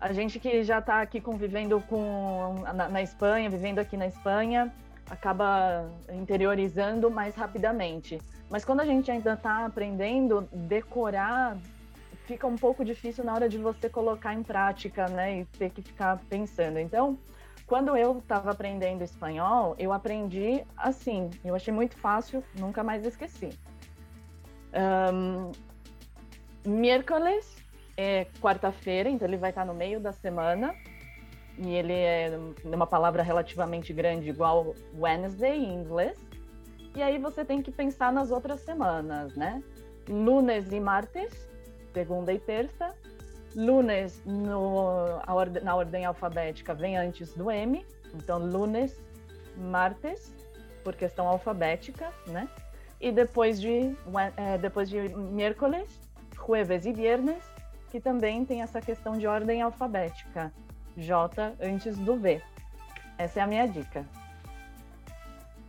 a 0.00 0.12
gente 0.12 0.38
que 0.38 0.64
já 0.64 0.78
está 0.78 1.02
aqui 1.02 1.20
convivendo 1.20 1.80
com 1.82 2.54
na, 2.74 2.88
na, 2.88 3.02
Espanha, 3.02 3.50
vivendo 3.50 3.78
aqui 3.78 3.96
na 3.96 4.06
Espanha, 4.06 4.72
acaba 5.08 5.88
interiorizando 6.12 7.10
mais 7.10 7.34
rapidamente. 7.34 8.20
Mas 8.48 8.64
quando 8.64 8.80
a 8.80 8.84
gente 8.84 9.10
ainda 9.10 9.34
está 9.34 9.66
aprendendo, 9.66 10.48
decorar 10.52 11.56
fica 12.30 12.46
um 12.46 12.56
pouco 12.56 12.84
difícil 12.84 13.24
na 13.24 13.34
hora 13.34 13.48
de 13.48 13.58
você 13.58 13.88
colocar 13.88 14.32
em 14.32 14.42
prática, 14.42 15.08
né? 15.08 15.40
E 15.40 15.44
ter 15.44 15.70
que 15.70 15.82
ficar 15.82 16.16
pensando. 16.28 16.78
Então, 16.78 17.18
quando 17.66 17.96
eu 17.96 18.18
estava 18.18 18.52
aprendendo 18.52 19.02
espanhol, 19.02 19.74
eu 19.78 19.92
aprendi 19.92 20.64
assim. 20.76 21.28
Eu 21.44 21.56
achei 21.56 21.74
muito 21.74 21.96
fácil, 21.96 22.42
nunca 22.54 22.84
mais 22.84 23.04
esqueci. 23.04 23.50
Um, 24.74 25.52
miércoles 26.64 27.56
é 27.96 28.26
quarta-feira, 28.40 29.08
então 29.08 29.26
ele 29.26 29.36
vai 29.36 29.50
estar 29.50 29.64
no 29.64 29.74
meio 29.74 30.00
da 30.00 30.12
semana. 30.12 30.74
E 31.58 31.74
ele 31.74 31.92
é 31.92 32.38
uma 32.64 32.86
palavra 32.86 33.22
relativamente 33.22 33.92
grande, 33.92 34.30
igual 34.30 34.74
Wednesday 34.98 35.58
em 35.58 35.74
inglês. 35.74 36.18
E 36.94 37.02
aí 37.02 37.18
você 37.18 37.44
tem 37.44 37.62
que 37.62 37.70
pensar 37.70 38.12
nas 38.12 38.30
outras 38.30 38.60
semanas, 38.60 39.34
né? 39.36 39.62
Lunes 40.08 40.72
e 40.72 40.80
martes 40.80 41.50
segunda 41.92 42.32
e 42.32 42.38
terça. 42.38 42.94
Lunes, 43.54 44.22
no, 44.24 45.20
ordem, 45.26 45.62
na 45.62 45.74
ordem 45.74 46.04
alfabética, 46.04 46.72
vem 46.74 46.96
antes 46.96 47.34
do 47.34 47.50
M. 47.50 47.84
Então, 48.14 48.38
lunes, 48.38 49.00
martes, 49.56 50.32
por 50.84 50.94
questão 50.94 51.28
alfabética, 51.28 52.12
né? 52.26 52.48
E 53.00 53.10
depois 53.10 53.60
de, 53.60 53.96
é, 54.36 54.58
depois 54.58 54.88
de 54.88 55.00
miércoles, 55.16 55.88
jueves 56.34 56.84
e 56.84 56.92
viernes, 56.92 57.42
que 57.90 58.00
também 58.00 58.44
tem 58.44 58.62
essa 58.62 58.80
questão 58.80 59.16
de 59.16 59.26
ordem 59.26 59.62
alfabética. 59.62 60.52
J 60.96 61.54
antes 61.60 61.96
do 61.96 62.16
V. 62.16 62.42
Essa 63.16 63.40
é 63.40 63.42
a 63.42 63.46
minha 63.46 63.66
dica. 63.66 64.04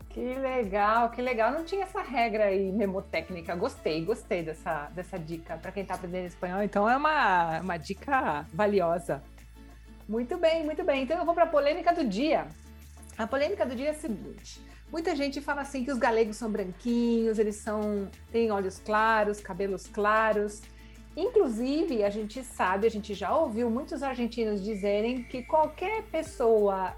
Que 0.10 0.34
legal, 0.36 1.10
que 1.10 1.22
legal. 1.22 1.52
Não 1.52 1.64
tinha 1.64 1.84
essa 1.84 2.02
regra 2.02 2.46
aí 2.46 2.70
memotécnica. 2.72 3.56
Gostei, 3.56 4.04
gostei 4.04 4.44
dessa, 4.44 4.90
dessa 4.94 5.18
dica 5.18 5.56
para 5.58 5.72
quem 5.72 5.84
está 5.84 5.96
aprendendo 5.96 6.26
espanhol. 6.26 6.62
Então 6.62 6.90
é 6.90 6.98
uma, 6.98 7.60
uma 7.62 7.78
dica 7.78 8.46
valiosa. 8.54 9.24
Muito 10.08 10.38
bem, 10.38 10.66
muito 10.66 10.84
bem. 10.84 11.04
Então 11.04 11.18
eu 11.18 11.26
vou 11.26 11.34
para 11.34 11.46
a 11.46 11.48
polêmica 11.48 11.94
do 11.94 12.04
dia. 12.06 12.46
A 13.18 13.26
polêmica 13.26 13.66
do 13.66 13.74
dia 13.74 13.88
é 13.88 13.92
a 13.92 13.94
seguinte: 13.94 14.62
muita 14.92 15.16
gente 15.16 15.40
fala 15.40 15.62
assim 15.62 15.84
que 15.84 15.92
os 15.92 15.98
galegos 15.98 16.36
são 16.36 16.52
branquinhos, 16.52 17.40
eles 17.40 17.56
são 17.56 18.10
têm 18.32 18.52
olhos 18.52 18.80
claros, 18.80 19.40
cabelos 19.40 19.88
claros. 19.88 20.62
Inclusive, 21.16 22.04
a 22.04 22.10
gente 22.10 22.44
sabe, 22.44 22.88
a 22.88 22.90
gente 22.90 23.14
já 23.14 23.36
ouviu 23.36 23.70
muitos 23.70 24.02
argentinos 24.04 24.64
dizerem 24.64 25.24
que 25.24 25.44
qualquer 25.44 26.04
pessoa 26.04 26.96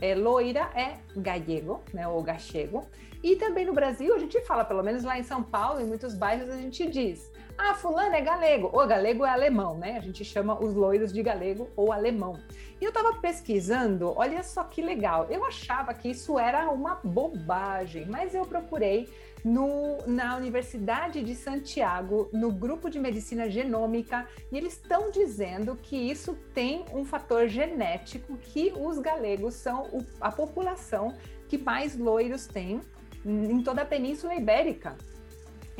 é, 0.00 0.14
loira 0.14 0.70
é 0.74 0.98
gallego, 1.16 1.82
né, 1.92 2.06
ou 2.08 2.22
gachego. 2.22 2.86
E 3.22 3.36
também 3.36 3.66
no 3.66 3.74
Brasil 3.74 4.14
a 4.14 4.18
gente 4.18 4.40
fala, 4.42 4.64
pelo 4.64 4.82
menos 4.82 5.04
lá 5.04 5.18
em 5.18 5.22
São 5.22 5.42
Paulo, 5.42 5.80
em 5.80 5.86
muitos 5.86 6.14
bairros 6.14 6.48
a 6.48 6.56
gente 6.56 6.88
diz: 6.88 7.30
ah, 7.62 7.74
fulano 7.74 8.14
é 8.14 8.22
galego, 8.22 8.70
ou 8.72 8.86
galego 8.86 9.24
é 9.24 9.28
alemão, 9.28 9.76
né? 9.76 9.98
A 9.98 10.00
gente 10.00 10.24
chama 10.24 10.58
os 10.58 10.74
loiros 10.74 11.12
de 11.12 11.22
galego 11.22 11.68
ou 11.76 11.92
alemão. 11.92 12.40
E 12.80 12.84
eu 12.84 12.90
tava 12.90 13.12
pesquisando, 13.14 14.14
olha 14.16 14.42
só 14.42 14.64
que 14.64 14.80
legal. 14.80 15.26
Eu 15.28 15.44
achava 15.44 15.92
que 15.92 16.08
isso 16.08 16.38
era 16.38 16.70
uma 16.70 16.94
bobagem, 17.04 18.06
mas 18.06 18.34
eu 18.34 18.46
procurei 18.46 19.08
no, 19.44 19.98
na 20.06 20.36
Universidade 20.36 21.22
de 21.22 21.34
Santiago, 21.34 22.30
no 22.32 22.50
grupo 22.50 22.88
de 22.88 22.98
medicina 22.98 23.50
genômica, 23.50 24.26
e 24.50 24.56
eles 24.56 24.72
estão 24.72 25.10
dizendo 25.10 25.76
que 25.76 25.96
isso 25.96 26.34
tem 26.54 26.86
um 26.94 27.04
fator 27.04 27.46
genético, 27.46 28.38
que 28.38 28.72
os 28.74 28.98
galegos 28.98 29.54
são 29.54 29.82
o, 29.92 30.04
a 30.18 30.32
população 30.32 31.14
que 31.46 31.58
mais 31.58 31.96
loiros 31.96 32.46
tem 32.46 32.80
em 33.24 33.62
toda 33.62 33.82
a 33.82 33.84
Península 33.84 34.34
Ibérica. 34.34 34.96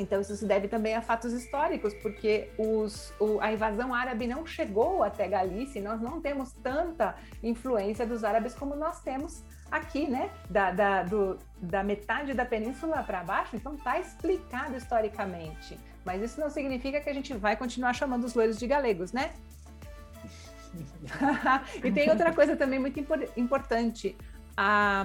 Então, 0.01 0.21
isso 0.21 0.35
se 0.35 0.47
deve 0.47 0.67
também 0.67 0.95
a 0.95 1.03
fatos 1.03 1.33
históricos, 1.33 1.93
porque 1.95 2.51
os, 2.57 3.13
o, 3.21 3.39
a 3.41 3.53
invasão 3.53 3.95
árabe 3.95 4.27
não 4.27 4.47
chegou 4.47 5.03
até 5.03 5.29
Galícia 5.29 5.79
e 5.79 5.83
nós 5.83 6.01
não 6.01 6.21
temos 6.21 6.53
tanta 6.53 7.15
influência 7.43 8.07
dos 8.07 8.25
árabes 8.25 8.55
como 8.55 8.75
nós 8.75 9.01
temos 9.03 9.45
aqui, 9.71 10.09
né? 10.09 10.31
Da, 10.49 10.71
da, 10.73 11.03
do, 11.03 11.39
da 11.61 11.83
metade 11.85 12.35
da 12.35 12.45
península 12.45 13.03
para 13.03 13.23
baixo, 13.23 13.55
então 13.57 13.75
está 13.75 14.01
explicado 14.01 14.77
historicamente. 14.77 15.79
Mas 16.05 16.23
isso 16.23 16.41
não 16.41 16.49
significa 16.49 17.01
que 17.01 17.11
a 17.11 17.15
gente 17.15 17.35
vai 17.35 17.57
continuar 17.57 17.93
chamando 17.93 18.25
os 18.25 18.35
loiros 18.35 18.59
de 18.59 18.67
galegos, 18.67 19.13
né? 19.13 19.33
e 21.85 21.93
tem 21.93 22.09
outra 22.11 22.33
coisa 22.33 22.57
também 22.57 22.79
muito 22.79 22.99
importante. 23.37 24.17
A, 24.57 25.05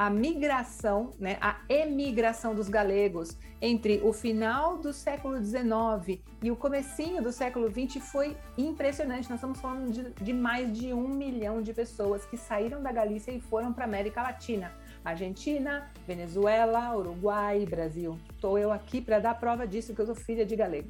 a 0.00 0.08
migração, 0.08 1.10
né, 1.18 1.36
a 1.42 1.58
emigração 1.68 2.54
dos 2.54 2.70
galegos 2.70 3.36
entre 3.60 4.00
o 4.02 4.14
final 4.14 4.78
do 4.78 4.94
século 4.94 5.36
XIX 5.44 6.22
e 6.42 6.50
o 6.50 6.56
comecinho 6.56 7.22
do 7.22 7.30
século 7.30 7.68
XX 7.70 8.02
foi 8.02 8.34
impressionante. 8.56 9.28
Nós 9.28 9.36
estamos 9.36 9.60
falando 9.60 9.92
de, 9.92 10.10
de 10.24 10.32
mais 10.32 10.72
de 10.72 10.94
um 10.94 11.06
milhão 11.06 11.60
de 11.60 11.74
pessoas 11.74 12.24
que 12.24 12.38
saíram 12.38 12.82
da 12.82 12.90
Galícia 12.90 13.30
e 13.30 13.42
foram 13.42 13.74
para 13.74 13.84
a 13.84 13.88
América 13.88 14.22
Latina. 14.22 14.72
Argentina, 15.04 15.90
Venezuela, 16.06 16.96
Uruguai, 16.96 17.66
Brasil. 17.66 18.18
Estou 18.34 18.58
eu 18.58 18.72
aqui 18.72 19.02
para 19.02 19.18
dar 19.18 19.38
prova 19.38 19.66
disso 19.66 19.94
que 19.94 20.00
eu 20.00 20.06
sou 20.06 20.14
filha 20.14 20.46
de 20.46 20.56
galego. 20.56 20.88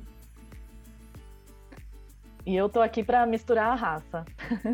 E 2.46 2.57
eu 2.57 2.68
tô 2.68 2.81
aqui 2.81 3.03
para 3.03 3.26
misturar 3.26 3.72
a 3.72 3.74
raça. 3.74 4.24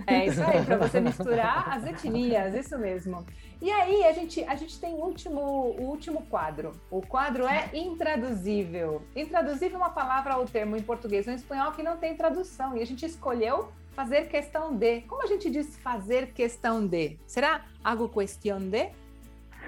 É 0.07 0.26
isso 0.26 0.42
aí, 0.42 0.64
para 0.64 0.76
você 0.76 1.00
misturar 1.00 1.76
as 1.76 1.85
etnias, 1.85 2.55
isso 2.55 2.79
mesmo. 2.79 3.24
E 3.61 3.70
aí 3.70 4.05
a 4.05 4.12
gente, 4.12 4.44
a 4.44 4.55
gente 4.55 4.79
tem 4.79 4.94
o 4.94 4.98
último, 4.98 5.40
o 5.40 5.83
último 5.83 6.22
quadro. 6.26 6.72
O 6.90 7.00
quadro 7.00 7.46
é 7.46 7.70
intraduzível. 7.72 9.02
Intraduzível 9.14 9.79
é 9.79 9.83
uma 9.83 9.90
palavra 9.90 10.37
ou 10.37 10.44
termo 10.44 10.76
em 10.76 10.83
português 10.83 11.26
ou 11.26 11.33
em 11.33 11.37
espanhol 11.37 11.72
que 11.72 11.83
não 11.83 11.96
tem 11.96 12.16
tradução. 12.16 12.76
E 12.76 12.83
a 12.83 12.87
gente 12.87 13.05
escolheu 13.05 13.72
fazer 13.92 14.29
questão 14.29 14.76
de. 14.76 15.00
Como 15.02 15.22
a 15.22 15.26
gente 15.26 15.50
diz 15.50 15.76
fazer 15.79 16.33
questão 16.33 16.87
de? 16.87 17.18
Será 17.26 17.64
algo 17.83 18.09
questão 18.09 18.61
de? 18.61 18.90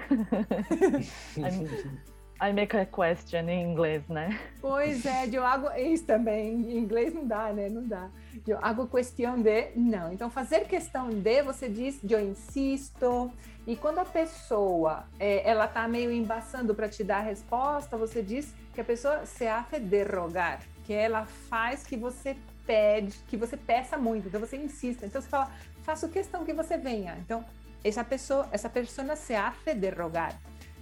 I 2.41 2.53
make 2.53 2.75
a 2.75 2.85
question 2.85 3.49
em 3.49 3.63
inglês, 3.63 4.07
né? 4.07 4.39
Pois 4.61 5.05
é, 5.05 5.27
eu 5.31 5.45
hago 5.45 5.69
isso 5.77 6.05
também. 6.05 6.53
Em 6.53 6.77
inglês 6.77 7.13
não 7.13 7.27
dá, 7.27 7.51
né? 7.51 7.67
Não 7.69 7.85
dá. 7.85 8.09
Eu 8.47 8.57
hago 8.61 8.87
questão 8.87 9.41
de, 9.41 9.71
não. 9.75 10.13
Então, 10.13 10.29
fazer 10.29 10.61
questão 10.65 11.09
de, 11.09 11.43
você 11.43 11.67
diz, 11.67 11.99
eu 12.09 12.19
insisto. 12.19 13.29
E 13.67 13.75
quando 13.75 13.99
a 13.99 14.05
pessoa, 14.05 15.03
é, 15.19 15.47
ela 15.49 15.67
tá 15.67 15.85
meio 15.87 16.11
embaçando 16.11 16.73
para 16.73 16.87
te 16.87 17.03
dar 17.03 17.17
a 17.17 17.21
resposta, 17.21 17.97
você 17.97 18.23
diz 18.23 18.53
que 18.73 18.79
a 18.79 18.85
pessoa 18.85 19.25
se 19.25 19.45
hace 19.45 19.77
derrogar, 19.77 20.61
que 20.85 20.93
ela 20.93 21.25
faz 21.25 21.83
que 21.83 21.97
você 21.97 22.37
pede, 22.65 23.17
que 23.27 23.35
você 23.35 23.57
peça 23.57 23.97
muito. 23.97 24.29
Então, 24.29 24.39
você 24.39 24.55
insiste. 24.55 25.03
Então, 25.03 25.21
você 25.21 25.27
fala, 25.27 25.51
faço 25.83 26.07
questão 26.07 26.45
que 26.45 26.53
você 26.53 26.77
venha. 26.77 27.17
Então, 27.19 27.43
essa 27.83 28.03
pessoa, 28.03 28.47
essa 28.53 28.69
pessoa 28.69 29.15
se 29.17 29.35
hace 29.35 29.73
derrogar 29.73 30.39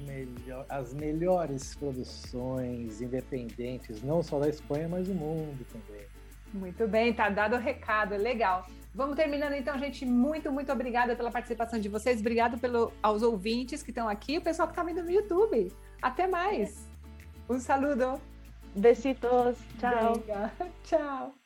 melhor, 0.06 0.66
as 0.68 0.92
melhores 0.94 1.74
produções 1.74 3.00
independentes, 3.00 4.02
não 4.02 4.22
só 4.22 4.38
da 4.38 4.48
Espanha, 4.48 4.88
mas 4.88 5.08
do 5.08 5.14
mundo 5.14 5.66
também. 5.72 6.06
Muito 6.52 6.86
bem, 6.86 7.14
tá 7.14 7.30
dado 7.30 7.56
o 7.56 7.58
recado, 7.58 8.14
legal. 8.16 8.66
Vamos 8.94 9.16
terminando 9.16 9.54
então, 9.54 9.78
gente. 9.78 10.04
Muito, 10.04 10.52
muito 10.52 10.70
obrigada 10.70 11.16
pela 11.16 11.30
participação 11.30 11.80
de 11.80 11.88
vocês. 11.88 12.20
Obrigado 12.20 12.58
pelo, 12.58 12.92
aos 13.02 13.22
ouvintes 13.22 13.82
que 13.82 13.90
estão 13.90 14.08
aqui, 14.08 14.36
o 14.38 14.42
pessoal 14.42 14.68
que 14.68 14.72
está 14.72 14.82
vendo 14.82 15.02
no 15.02 15.10
YouTube. 15.10 15.72
Até 16.00 16.26
mais. 16.26 16.86
Um 17.48 17.58
saludo. 17.58 18.20
Besitos. 18.76 19.58
Tchau. 19.78 20.14
Venga. 20.14 20.52
Tchau. 20.84 21.41